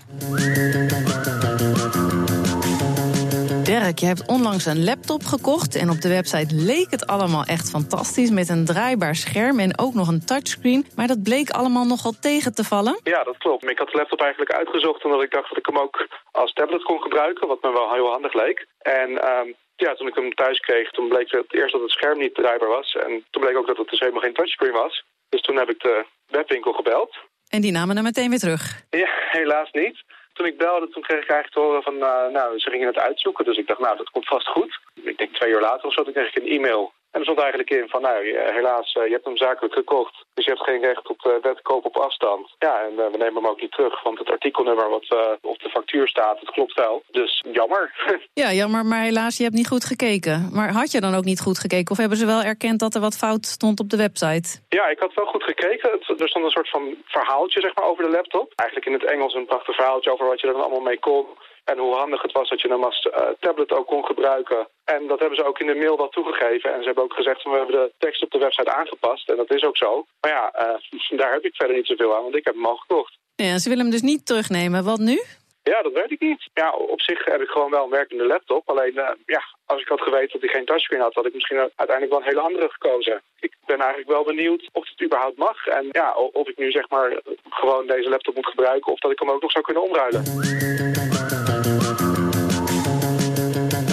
Dirk, 3.83 3.99
je 3.99 4.05
hebt 4.05 4.27
onlangs 4.27 4.65
een 4.65 4.83
laptop 4.83 5.23
gekocht 5.23 5.75
en 5.75 5.89
op 5.89 6.01
de 6.01 6.09
website 6.09 6.55
leek 6.55 6.89
het 6.95 7.07
allemaal 7.07 7.43
echt 7.55 7.69
fantastisch 7.69 8.31
met 8.39 8.49
een 8.49 8.65
draaibaar 8.65 9.15
scherm 9.15 9.59
en 9.59 9.79
ook 9.79 9.93
nog 9.93 10.07
een 10.07 10.25
touchscreen. 10.25 10.85
Maar 10.95 11.07
dat 11.07 11.23
bleek 11.23 11.49
allemaal 11.49 11.85
nogal 11.85 12.13
tegen 12.21 12.53
te 12.55 12.63
vallen. 12.63 12.99
Ja, 13.03 13.23
dat 13.23 13.37
klopt. 13.37 13.69
Ik 13.69 13.77
had 13.77 13.89
de 13.89 13.97
laptop 13.97 14.21
eigenlijk 14.21 14.51
uitgezocht 14.51 15.05
omdat 15.05 15.23
ik 15.23 15.31
dacht 15.31 15.49
dat 15.49 15.57
ik 15.57 15.65
hem 15.65 15.77
ook 15.77 16.07
als 16.31 16.53
tablet 16.53 16.83
kon 16.83 17.01
gebruiken, 17.01 17.47
wat 17.47 17.61
me 17.61 17.71
wel 17.71 17.93
heel 17.93 18.11
handig 18.11 18.33
leek. 18.33 18.67
En 18.81 19.09
um, 19.09 19.55
ja, 19.75 19.93
toen 19.93 20.07
ik 20.07 20.15
hem 20.15 20.33
thuis 20.33 20.59
kreeg, 20.59 20.91
toen 20.91 21.07
bleek 21.07 21.31
het 21.31 21.53
eerst 21.53 21.73
dat 21.73 21.81
het 21.81 21.91
scherm 21.91 22.17
niet 22.17 22.35
draaibaar 22.35 22.69
was. 22.69 22.95
En 22.95 23.25
toen 23.29 23.41
bleek 23.41 23.57
ook 23.57 23.67
dat 23.67 23.77
het 23.77 23.89
dus 23.89 23.99
helemaal 23.99 24.21
geen 24.21 24.33
touchscreen 24.33 24.79
was. 24.83 25.03
Dus 25.29 25.41
toen 25.41 25.57
heb 25.57 25.69
ik 25.69 25.79
de 25.79 26.05
webwinkel 26.27 26.73
gebeld. 26.73 27.15
En 27.49 27.61
die 27.61 27.71
namen 27.71 27.95
hem 27.95 28.05
meteen 28.05 28.29
weer 28.29 28.39
terug? 28.39 28.83
Ja, 28.89 29.09
helaas 29.39 29.71
niet. 29.71 30.03
Toen 30.33 30.45
ik 30.45 30.57
belde, 30.57 30.89
toen 30.89 31.03
kreeg 31.03 31.21
ik 31.21 31.29
eigenlijk 31.29 31.53
te 31.53 31.59
horen 31.59 31.83
van, 31.83 31.95
uh, 31.95 32.27
nou, 32.27 32.59
ze 32.59 32.69
gingen 32.69 32.87
het 32.87 32.97
uitzoeken. 32.97 33.45
Dus 33.45 33.57
ik 33.57 33.67
dacht, 33.67 33.79
nou, 33.79 33.97
dat 33.97 34.09
komt 34.09 34.27
vast 34.27 34.47
goed. 34.47 34.79
Ik 35.03 35.17
denk 35.17 35.33
twee 35.35 35.51
uur 35.51 35.61
later 35.61 35.87
of 35.87 35.93
zo, 35.93 36.03
toen 36.03 36.13
kreeg 36.13 36.35
ik 36.35 36.43
een 36.43 36.49
e-mail 36.49 36.93
en 37.13 37.19
er 37.19 37.25
stond 37.25 37.39
eigenlijk 37.39 37.69
in 37.69 37.89
van, 37.89 38.01
nou, 38.01 38.17
helaas, 38.59 38.91
je 38.91 39.15
hebt 39.17 39.25
hem 39.25 39.37
zakelijk 39.37 39.73
gekocht. 39.73 40.15
Dus 40.33 40.45
je 40.45 40.51
hebt 40.51 40.63
geen 40.63 40.81
recht 40.81 41.09
op 41.09 41.25
uh, 41.25 41.33
wetkoop 41.41 41.85
op 41.85 41.97
afstand. 41.97 42.55
Ja, 42.59 42.81
en 42.81 42.91
uh, 42.91 42.97
we 42.97 43.17
nemen 43.17 43.35
hem 43.35 43.47
ook 43.47 43.61
niet 43.61 43.71
terug, 43.71 44.03
want 44.03 44.19
het 44.19 44.29
artikelnummer 44.29 44.89
wat 44.89 45.05
uh, 45.09 45.19
op 45.41 45.59
de 45.59 45.69
factuur 45.69 46.07
staat, 46.07 46.39
het 46.39 46.49
klopt 46.49 46.73
wel. 46.73 47.03
Dus 47.11 47.43
jammer. 47.51 47.93
ja, 48.43 48.51
jammer, 48.51 48.85
maar 48.85 49.01
helaas, 49.01 49.37
je 49.37 49.43
hebt 49.43 49.55
niet 49.55 49.67
goed 49.67 49.85
gekeken. 49.85 50.49
Maar 50.53 50.71
had 50.71 50.91
je 50.91 51.01
dan 51.01 51.15
ook 51.15 51.23
niet 51.23 51.41
goed 51.41 51.59
gekeken? 51.59 51.91
Of 51.91 51.97
hebben 51.97 52.17
ze 52.17 52.25
wel 52.25 52.41
erkend 52.41 52.79
dat 52.79 52.95
er 52.95 53.01
wat 53.01 53.17
fout 53.17 53.45
stond 53.45 53.79
op 53.79 53.89
de 53.89 53.97
website? 53.97 54.59
Ja, 54.69 54.87
ik 54.87 54.99
had 54.99 55.13
wel 55.13 55.25
goed 55.25 55.43
gekeken. 55.43 55.91
Er 55.91 56.29
stond 56.29 56.45
een 56.45 56.51
soort 56.51 56.69
van 56.69 56.95
verhaaltje, 57.05 57.61
zeg 57.61 57.75
maar, 57.75 57.85
over 57.85 58.03
de 58.03 58.09
laptop. 58.09 58.53
Eigenlijk 58.55 58.89
in 58.89 58.93
het 58.93 59.11
Engels 59.11 59.33
een 59.33 59.45
prachtig 59.45 59.75
verhaaltje 59.75 60.11
over 60.11 60.25
wat 60.25 60.41
je 60.41 60.47
er 60.47 60.53
dan 60.53 60.61
allemaal 60.61 60.89
mee 60.89 60.99
kon. 60.99 61.25
En 61.63 61.77
hoe 61.77 61.95
handig 61.95 62.21
het 62.21 62.31
was 62.31 62.49
dat 62.49 62.61
je 62.61 62.67
hem 62.67 62.83
als 62.83 63.05
uh, 63.05 63.27
tablet 63.39 63.71
ook 63.71 63.87
kon 63.87 64.05
gebruiken. 64.05 64.67
En 64.83 65.07
dat 65.07 65.19
hebben 65.19 65.37
ze 65.37 65.45
ook 65.45 65.59
in 65.59 65.67
de 65.67 65.75
mail 65.75 65.97
wel 65.97 66.09
toegegeven. 66.09 66.73
En 66.73 66.79
ze 66.79 66.85
hebben 66.85 67.03
ook 67.03 67.13
gezegd, 67.13 67.43
we 67.43 67.49
hebben 67.49 67.75
de 67.75 67.91
tekst 67.97 68.23
op 68.23 68.31
de 68.31 68.37
website 68.37 68.71
aangepast. 68.71 69.29
En 69.29 69.35
dat 69.35 69.51
is 69.53 69.63
ook 69.63 69.77
zo. 69.77 70.05
Maar 70.21 70.31
ja, 70.31 70.53
uh, 70.59 71.19
daar 71.19 71.33
heb 71.33 71.45
ik 71.45 71.55
verder 71.55 71.75
niet 71.75 71.87
zoveel 71.87 72.15
aan, 72.15 72.23
want 72.23 72.35
ik 72.35 72.45
heb 72.45 72.53
hem 72.53 72.65
al 72.65 72.75
gekocht. 72.75 73.17
Ja, 73.35 73.57
ze 73.57 73.69
willen 73.69 73.83
hem 73.83 73.93
dus 73.93 74.01
niet 74.01 74.25
terugnemen. 74.25 74.83
Wat 74.83 74.99
nu? 74.99 75.23
Ja, 75.63 75.81
dat 75.81 75.93
weet 75.93 76.11
ik 76.11 76.19
niet. 76.19 76.49
Ja, 76.53 76.71
op 76.71 77.01
zich 77.01 77.25
heb 77.25 77.41
ik 77.41 77.49
gewoon 77.49 77.71
wel 77.71 77.83
een 77.83 77.89
werkende 77.89 78.25
laptop. 78.25 78.69
Alleen, 78.69 78.93
uh, 78.95 79.09
ja, 79.25 79.43
als 79.65 79.81
ik 79.81 79.87
had 79.87 80.01
geweten 80.01 80.29
dat 80.31 80.41
hij 80.41 80.49
geen 80.49 80.65
touchscreen 80.65 81.01
had, 81.01 81.13
had 81.13 81.25
ik 81.25 81.33
misschien 81.33 81.57
uiteindelijk 81.57 82.09
wel 82.09 82.19
een 82.19 82.27
hele 82.27 82.47
andere 82.47 82.69
gekozen. 82.69 83.21
Ik 83.39 83.53
ben 83.65 83.79
eigenlijk 83.79 84.09
wel 84.09 84.23
benieuwd 84.23 84.69
of 84.71 84.89
het 84.89 85.01
überhaupt 85.01 85.37
mag. 85.37 85.67
En 85.67 85.87
ja, 85.91 86.13
of 86.13 86.47
ik 86.47 86.57
nu 86.57 86.71
zeg 86.71 86.89
maar 86.89 87.21
gewoon 87.49 87.87
deze 87.87 88.09
laptop 88.09 88.35
moet 88.35 88.47
gebruiken 88.47 88.91
of 88.91 88.99
dat 88.99 89.11
ik 89.11 89.19
hem 89.19 89.29
ook 89.29 89.41
nog 89.41 89.51
zou 89.51 89.63
kunnen 89.63 89.83
omruilen. 89.83 90.23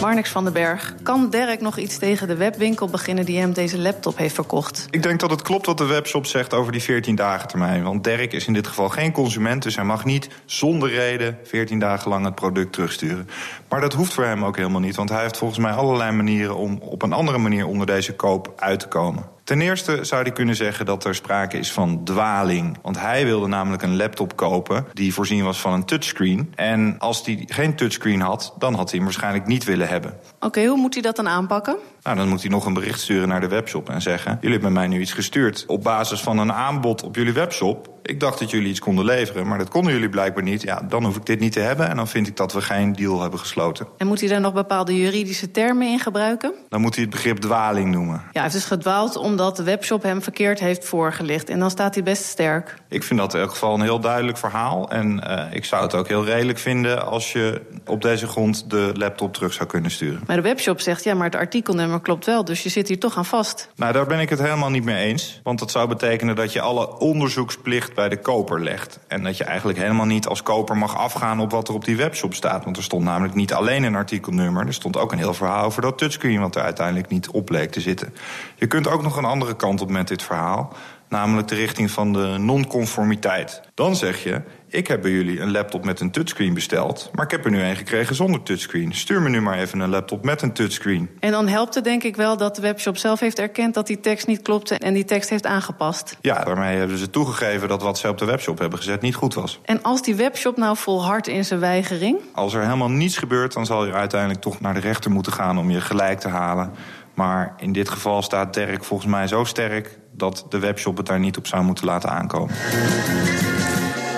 Marnix 0.00 0.30
van 0.30 0.44
den 0.44 0.52
Berg, 0.52 0.94
kan 1.02 1.30
Dirk 1.30 1.60
nog 1.60 1.78
iets 1.78 1.98
tegen 1.98 2.28
de 2.28 2.36
webwinkel 2.36 2.88
beginnen 2.88 3.24
die 3.24 3.38
hem 3.38 3.52
deze 3.52 3.78
laptop 3.78 4.16
heeft 4.16 4.34
verkocht? 4.34 4.86
Ik 4.90 5.02
denk 5.02 5.20
dat 5.20 5.30
het 5.30 5.42
klopt 5.42 5.66
wat 5.66 5.78
de 5.78 5.84
webshop 5.84 6.26
zegt 6.26 6.54
over 6.54 6.72
die 6.72 6.82
14 6.82 7.14
dagen 7.14 7.48
termijn. 7.48 7.82
Want 7.82 8.04
Dirk 8.04 8.32
is 8.32 8.46
in 8.46 8.52
dit 8.52 8.66
geval 8.66 8.88
geen 8.88 9.12
consument, 9.12 9.62
dus 9.62 9.76
hij 9.76 9.84
mag 9.84 10.04
niet 10.04 10.28
zonder 10.44 10.90
reden 10.90 11.38
14 11.44 11.78
dagen 11.78 12.10
lang 12.10 12.24
het 12.24 12.34
product 12.34 12.72
terugsturen. 12.72 13.28
Maar 13.68 13.80
dat 13.80 13.92
hoeft 13.92 14.12
voor 14.12 14.24
hem 14.24 14.44
ook 14.44 14.56
helemaal 14.56 14.80
niet, 14.80 14.96
want 14.96 15.08
hij 15.08 15.22
heeft 15.22 15.36
volgens 15.36 15.60
mij 15.60 15.72
allerlei 15.72 16.10
manieren 16.12 16.56
om 16.56 16.78
op 16.80 17.02
een 17.02 17.12
andere 17.12 17.38
manier 17.38 17.66
onder 17.66 17.86
deze 17.86 18.14
koop 18.14 18.52
uit 18.56 18.80
te 18.80 18.88
komen. 18.88 19.24
Ten 19.50 19.60
eerste 19.60 20.04
zou 20.04 20.22
hij 20.22 20.32
kunnen 20.32 20.56
zeggen 20.56 20.86
dat 20.86 21.04
er 21.04 21.14
sprake 21.14 21.58
is 21.58 21.72
van 21.72 22.04
dwaling. 22.04 22.78
Want 22.82 22.98
hij 22.98 23.24
wilde 23.24 23.46
namelijk 23.46 23.82
een 23.82 23.96
laptop 23.96 24.36
kopen 24.36 24.86
die 24.92 25.14
voorzien 25.14 25.44
was 25.44 25.60
van 25.60 25.72
een 25.72 25.84
touchscreen. 25.84 26.52
En 26.54 26.98
als 26.98 27.26
hij 27.26 27.44
geen 27.46 27.76
touchscreen 27.76 28.20
had, 28.20 28.54
dan 28.58 28.74
had 28.74 28.88
hij 28.88 28.98
hem 28.98 29.04
waarschijnlijk 29.04 29.46
niet 29.46 29.64
willen 29.64 29.88
hebben. 29.88 30.10
Oké, 30.10 30.46
okay, 30.46 30.66
hoe 30.66 30.76
moet 30.76 30.94
hij 30.94 31.02
dat 31.02 31.16
dan 31.16 31.28
aanpakken? 31.28 31.76
Nou, 32.02 32.16
dan 32.16 32.28
moet 32.28 32.40
hij 32.40 32.50
nog 32.50 32.66
een 32.66 32.74
bericht 32.74 33.00
sturen 33.00 33.28
naar 33.28 33.40
de 33.40 33.48
webshop 33.48 33.88
en 33.88 34.02
zeggen: 34.02 34.38
Jullie 34.40 34.56
hebben 34.56 34.72
mij 34.72 34.86
nu 34.86 35.00
iets 35.00 35.12
gestuurd 35.12 35.64
op 35.66 35.82
basis 35.82 36.20
van 36.20 36.38
een 36.38 36.52
aanbod 36.52 37.02
op 37.02 37.16
jullie 37.16 37.32
webshop. 37.32 37.89
Ik 38.02 38.20
dacht 38.20 38.38
dat 38.38 38.50
jullie 38.50 38.68
iets 38.68 38.80
konden 38.80 39.04
leveren, 39.04 39.46
maar 39.46 39.58
dat 39.58 39.68
konden 39.68 39.92
jullie 39.92 40.08
blijkbaar 40.08 40.42
niet. 40.42 40.62
Ja, 40.62 40.82
dan 40.88 41.04
hoef 41.04 41.16
ik 41.16 41.26
dit 41.26 41.40
niet 41.40 41.52
te 41.52 41.60
hebben 41.60 41.88
en 41.88 41.96
dan 41.96 42.08
vind 42.08 42.26
ik 42.26 42.36
dat 42.36 42.52
we 42.52 42.60
geen 42.60 42.92
deal 42.92 43.20
hebben 43.20 43.38
gesloten. 43.38 43.86
En 43.96 44.06
moet 44.06 44.20
hij 44.20 44.28
daar 44.28 44.40
nog 44.40 44.52
bepaalde 44.52 44.96
juridische 44.96 45.50
termen 45.50 45.86
in 45.86 45.98
gebruiken? 45.98 46.52
Dan 46.68 46.80
moet 46.80 46.94
hij 46.94 47.04
het 47.04 47.12
begrip 47.12 47.38
dwaling 47.38 47.90
noemen. 47.90 48.14
Ja, 48.14 48.22
hij 48.32 48.42
heeft 48.42 48.54
dus 48.54 48.64
gedwaald 48.64 49.16
omdat 49.16 49.56
de 49.56 49.62
webshop 49.62 50.02
hem 50.02 50.22
verkeerd 50.22 50.60
heeft 50.60 50.84
voorgelicht. 50.84 51.48
En 51.48 51.58
dan 51.58 51.70
staat 51.70 51.94
hij 51.94 52.02
best 52.02 52.24
sterk. 52.24 52.74
Ik 52.88 53.02
vind 53.02 53.20
dat 53.20 53.34
in 53.34 53.40
elk 53.40 53.50
geval 53.50 53.74
een 53.74 53.80
heel 53.80 54.00
duidelijk 54.00 54.38
verhaal. 54.38 54.90
En 54.90 55.24
uh, 55.26 55.44
ik 55.50 55.64
zou 55.64 55.82
het 55.82 55.94
ook 55.94 56.08
heel 56.08 56.24
redelijk 56.24 56.58
vinden 56.58 57.06
als 57.06 57.32
je 57.32 57.60
op 57.86 58.02
deze 58.02 58.26
grond 58.26 58.70
de 58.70 58.90
laptop 58.94 59.34
terug 59.34 59.52
zou 59.52 59.68
kunnen 59.68 59.90
sturen. 59.90 60.20
Maar 60.26 60.36
de 60.36 60.42
webshop 60.42 60.80
zegt 60.80 61.04
ja, 61.04 61.14
maar 61.14 61.26
het 61.26 61.34
artikelnummer 61.34 62.00
klopt 62.00 62.26
wel. 62.26 62.44
Dus 62.44 62.62
je 62.62 62.68
zit 62.68 62.88
hier 62.88 62.98
toch 62.98 63.16
aan 63.16 63.24
vast. 63.24 63.68
Nou, 63.76 63.92
daar 63.92 64.06
ben 64.06 64.20
ik 64.20 64.28
het 64.28 64.38
helemaal 64.38 64.70
niet 64.70 64.84
mee 64.84 65.04
eens. 65.04 65.40
Want 65.42 65.58
dat 65.58 65.70
zou 65.70 65.88
betekenen 65.88 66.36
dat 66.36 66.52
je 66.52 66.60
alle 66.60 66.98
onderzoeksplicht 66.98 67.89
bij 67.94 68.09
de 68.09 68.16
koper 68.16 68.62
legt. 68.62 68.98
En 69.07 69.22
dat 69.22 69.37
je 69.37 69.44
eigenlijk 69.44 69.79
helemaal 69.79 70.07
niet 70.07 70.26
als 70.26 70.42
koper 70.42 70.76
mag 70.76 70.96
afgaan 70.96 71.40
op 71.40 71.50
wat 71.50 71.68
er 71.68 71.74
op 71.74 71.85
die 71.85 71.96
webshop 71.96 72.35
staat. 72.35 72.64
Want 72.64 72.76
er 72.76 72.83
stond 72.83 73.05
namelijk 73.05 73.35
niet 73.35 73.53
alleen 73.53 73.83
een 73.83 73.94
artikelnummer. 73.94 74.66
Er 74.66 74.74
stond 74.74 74.96
ook 74.96 75.12
een 75.12 75.18
heel 75.18 75.35
verhaal 75.35 75.64
over 75.64 75.83
dat 75.83 75.98
touchscreen 75.98 76.40
wat 76.40 76.57
er 76.57 76.62
uiteindelijk 76.62 77.09
niet 77.09 77.31
op 77.31 77.46
bleek 77.46 77.70
te 77.70 77.81
zitten. 77.81 78.14
Je 78.55 78.66
kunt 78.66 78.88
ook 78.88 79.03
nog 79.03 79.16
een 79.16 79.24
andere 79.24 79.57
kant 79.57 79.81
op 79.81 79.90
met 79.90 80.09
dit 80.09 80.22
verhaal. 80.22 80.72
Namelijk 81.09 81.48
de 81.48 81.55
richting 81.55 81.90
van 81.90 82.12
de 82.12 82.37
non-conformiteit. 82.38 83.62
Dan 83.74 83.96
zeg 83.96 84.22
je, 84.22 84.42
ik 84.70 84.87
heb 84.87 85.02
bij 85.02 85.11
jullie 85.11 85.40
een 85.40 85.50
laptop 85.50 85.85
met 85.85 86.00
een 86.00 86.11
touchscreen 86.11 86.54
besteld... 86.54 87.11
maar 87.14 87.24
ik 87.24 87.30
heb 87.30 87.44
er 87.44 87.50
nu 87.50 87.62
een 87.62 87.76
gekregen 87.76 88.14
zonder 88.14 88.42
touchscreen. 88.42 88.94
Stuur 88.94 89.22
me 89.22 89.28
nu 89.28 89.40
maar 89.40 89.59
even 89.59 89.80
een 89.80 89.88
laptop 89.88 90.24
met 90.24 90.42
een 90.42 90.52
touchscreen. 90.52 91.11
En 91.20 91.30
dan 91.30 91.48
helpt 91.48 91.74
het 91.74 91.85
denk 91.85 92.02
ik 92.02 92.16
wel 92.16 92.37
dat 92.37 92.56
de 92.56 92.62
webshop 92.62 92.96
zelf 92.96 93.20
heeft 93.20 93.38
erkend... 93.38 93.74
dat 93.74 93.87
die 93.87 94.00
tekst 94.00 94.26
niet 94.26 94.42
klopte 94.42 94.74
en 94.74 94.94
die 94.94 95.04
tekst 95.04 95.30
heeft 95.30 95.46
aangepast. 95.46 96.16
Ja, 96.20 96.44
daarmee 96.44 96.78
hebben 96.78 96.98
ze 96.98 97.11
toegegeven 97.11 97.68
dat 97.68 97.83
wat 97.83 97.98
ze 97.98 98.09
op 98.09 98.18
de 98.18 98.24
webshop 98.24 98.59
hebben 98.59 98.78
gezet 98.78 99.00
niet 99.00 99.14
goed 99.14 99.35
was. 99.35 99.61
En 99.64 99.83
als 99.83 100.02
die 100.02 100.14
webshop 100.14 100.56
nou 100.56 100.76
volhardt 100.76 101.28
in 101.28 101.44
zijn 101.44 101.61
weigering? 101.61 102.18
Als 102.35 102.54
er 102.54 102.62
helemaal 102.62 102.90
niets 102.90 103.18
gebeurt, 103.18 103.52
dan 103.52 103.66
zal 103.66 103.87
je 103.87 103.92
uiteindelijk 103.92 104.40
toch 104.40 104.61
naar 104.61 104.74
de 104.74 104.80
rechter 104.80 105.11
moeten 105.11 105.33
gaan... 105.33 105.59
om 105.59 105.70
je 105.70 105.80
gelijk 105.80 106.20
te 106.20 106.28
halen. 106.28 106.72
Maar 107.14 107.54
in 107.59 107.72
dit 107.72 107.88
geval 107.88 108.22
staat 108.22 108.54
Dirk 108.54 108.85
volgens 108.85 109.11
mij 109.11 109.26
zo 109.26 109.44
sterk... 109.44 109.98
dat 110.12 110.46
de 110.48 110.59
webshop 110.59 110.96
het 110.96 111.06
daar 111.06 111.20
niet 111.20 111.37
op 111.37 111.46
zou 111.46 111.62
moeten 111.64 111.85
laten 111.85 112.11
aankomen. 112.11 112.54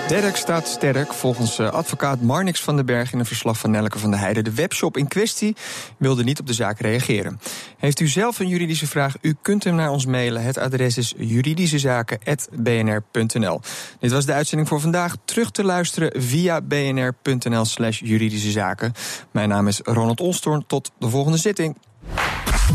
Dirk 0.09 0.37
staat 0.37 0.69
sterk, 0.69 1.13
volgens 1.13 1.61
advocaat 1.61 2.21
Marnix 2.21 2.61
van 2.61 2.77
den 2.77 2.87
Berg 2.87 3.13
in 3.13 3.19
een 3.19 3.27
verslag 3.27 3.59
van 3.59 3.71
Nelke 3.71 3.99
van 3.99 4.11
der 4.11 4.21
Heijden. 4.21 4.45
De 4.45 4.55
webshop 4.55 4.97
in 4.97 5.09
kwestie 5.09 5.57
wilde 5.97 6.25
niet 6.25 6.41
op 6.41 6.47
de 6.47 6.53
zaak 6.53 6.81
reageren. 6.81 7.41
Heeft 7.79 8.01
u 8.01 8.09
zelf 8.09 8.39
een 8.39 8.49
juridische 8.49 8.87
vraag? 8.87 9.15
U 9.21 9.37
kunt 9.43 9.65
hem 9.65 9.75
naar 9.75 9.91
ons 9.91 10.07
mailen. 10.07 10.43
Het 10.43 10.59
adres 10.59 10.99
is 10.99 11.15
juridischezaken.bnr.nl. 11.17 13.61
Dit 14.01 14.13
was 14.13 14.27
de 14.27 14.33
uitzending 14.33 14.69
voor 14.69 14.81
vandaag. 14.81 15.17
Terug 15.25 15.51
te 15.51 15.65
luisteren 15.65 16.23
via 16.23 16.61
bnr.nl/slash 16.61 18.01
juridische 18.01 18.51
zaken. 18.51 18.93
Mijn 19.31 19.49
naam 19.49 19.69
is 19.69 19.81
Ronald 19.85 20.21
Olstorn. 20.21 20.65
Tot 20.67 20.91
de 20.99 21.09
volgende 21.09 21.39
zitting. 21.39 21.77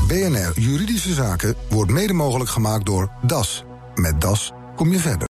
BNR 0.08 0.52
Juridische 0.56 1.13
Zaken 1.13 1.56
wordt 1.70 1.92
mede 1.92 2.13
mogelijk 2.13 2.50
gemaakt 2.50 2.86
door 2.86 3.10
DAS. 3.22 3.63
Met 3.96 4.22
DAS 4.22 4.52
kom 4.76 4.92
je 4.92 5.00
verder. 5.00 5.26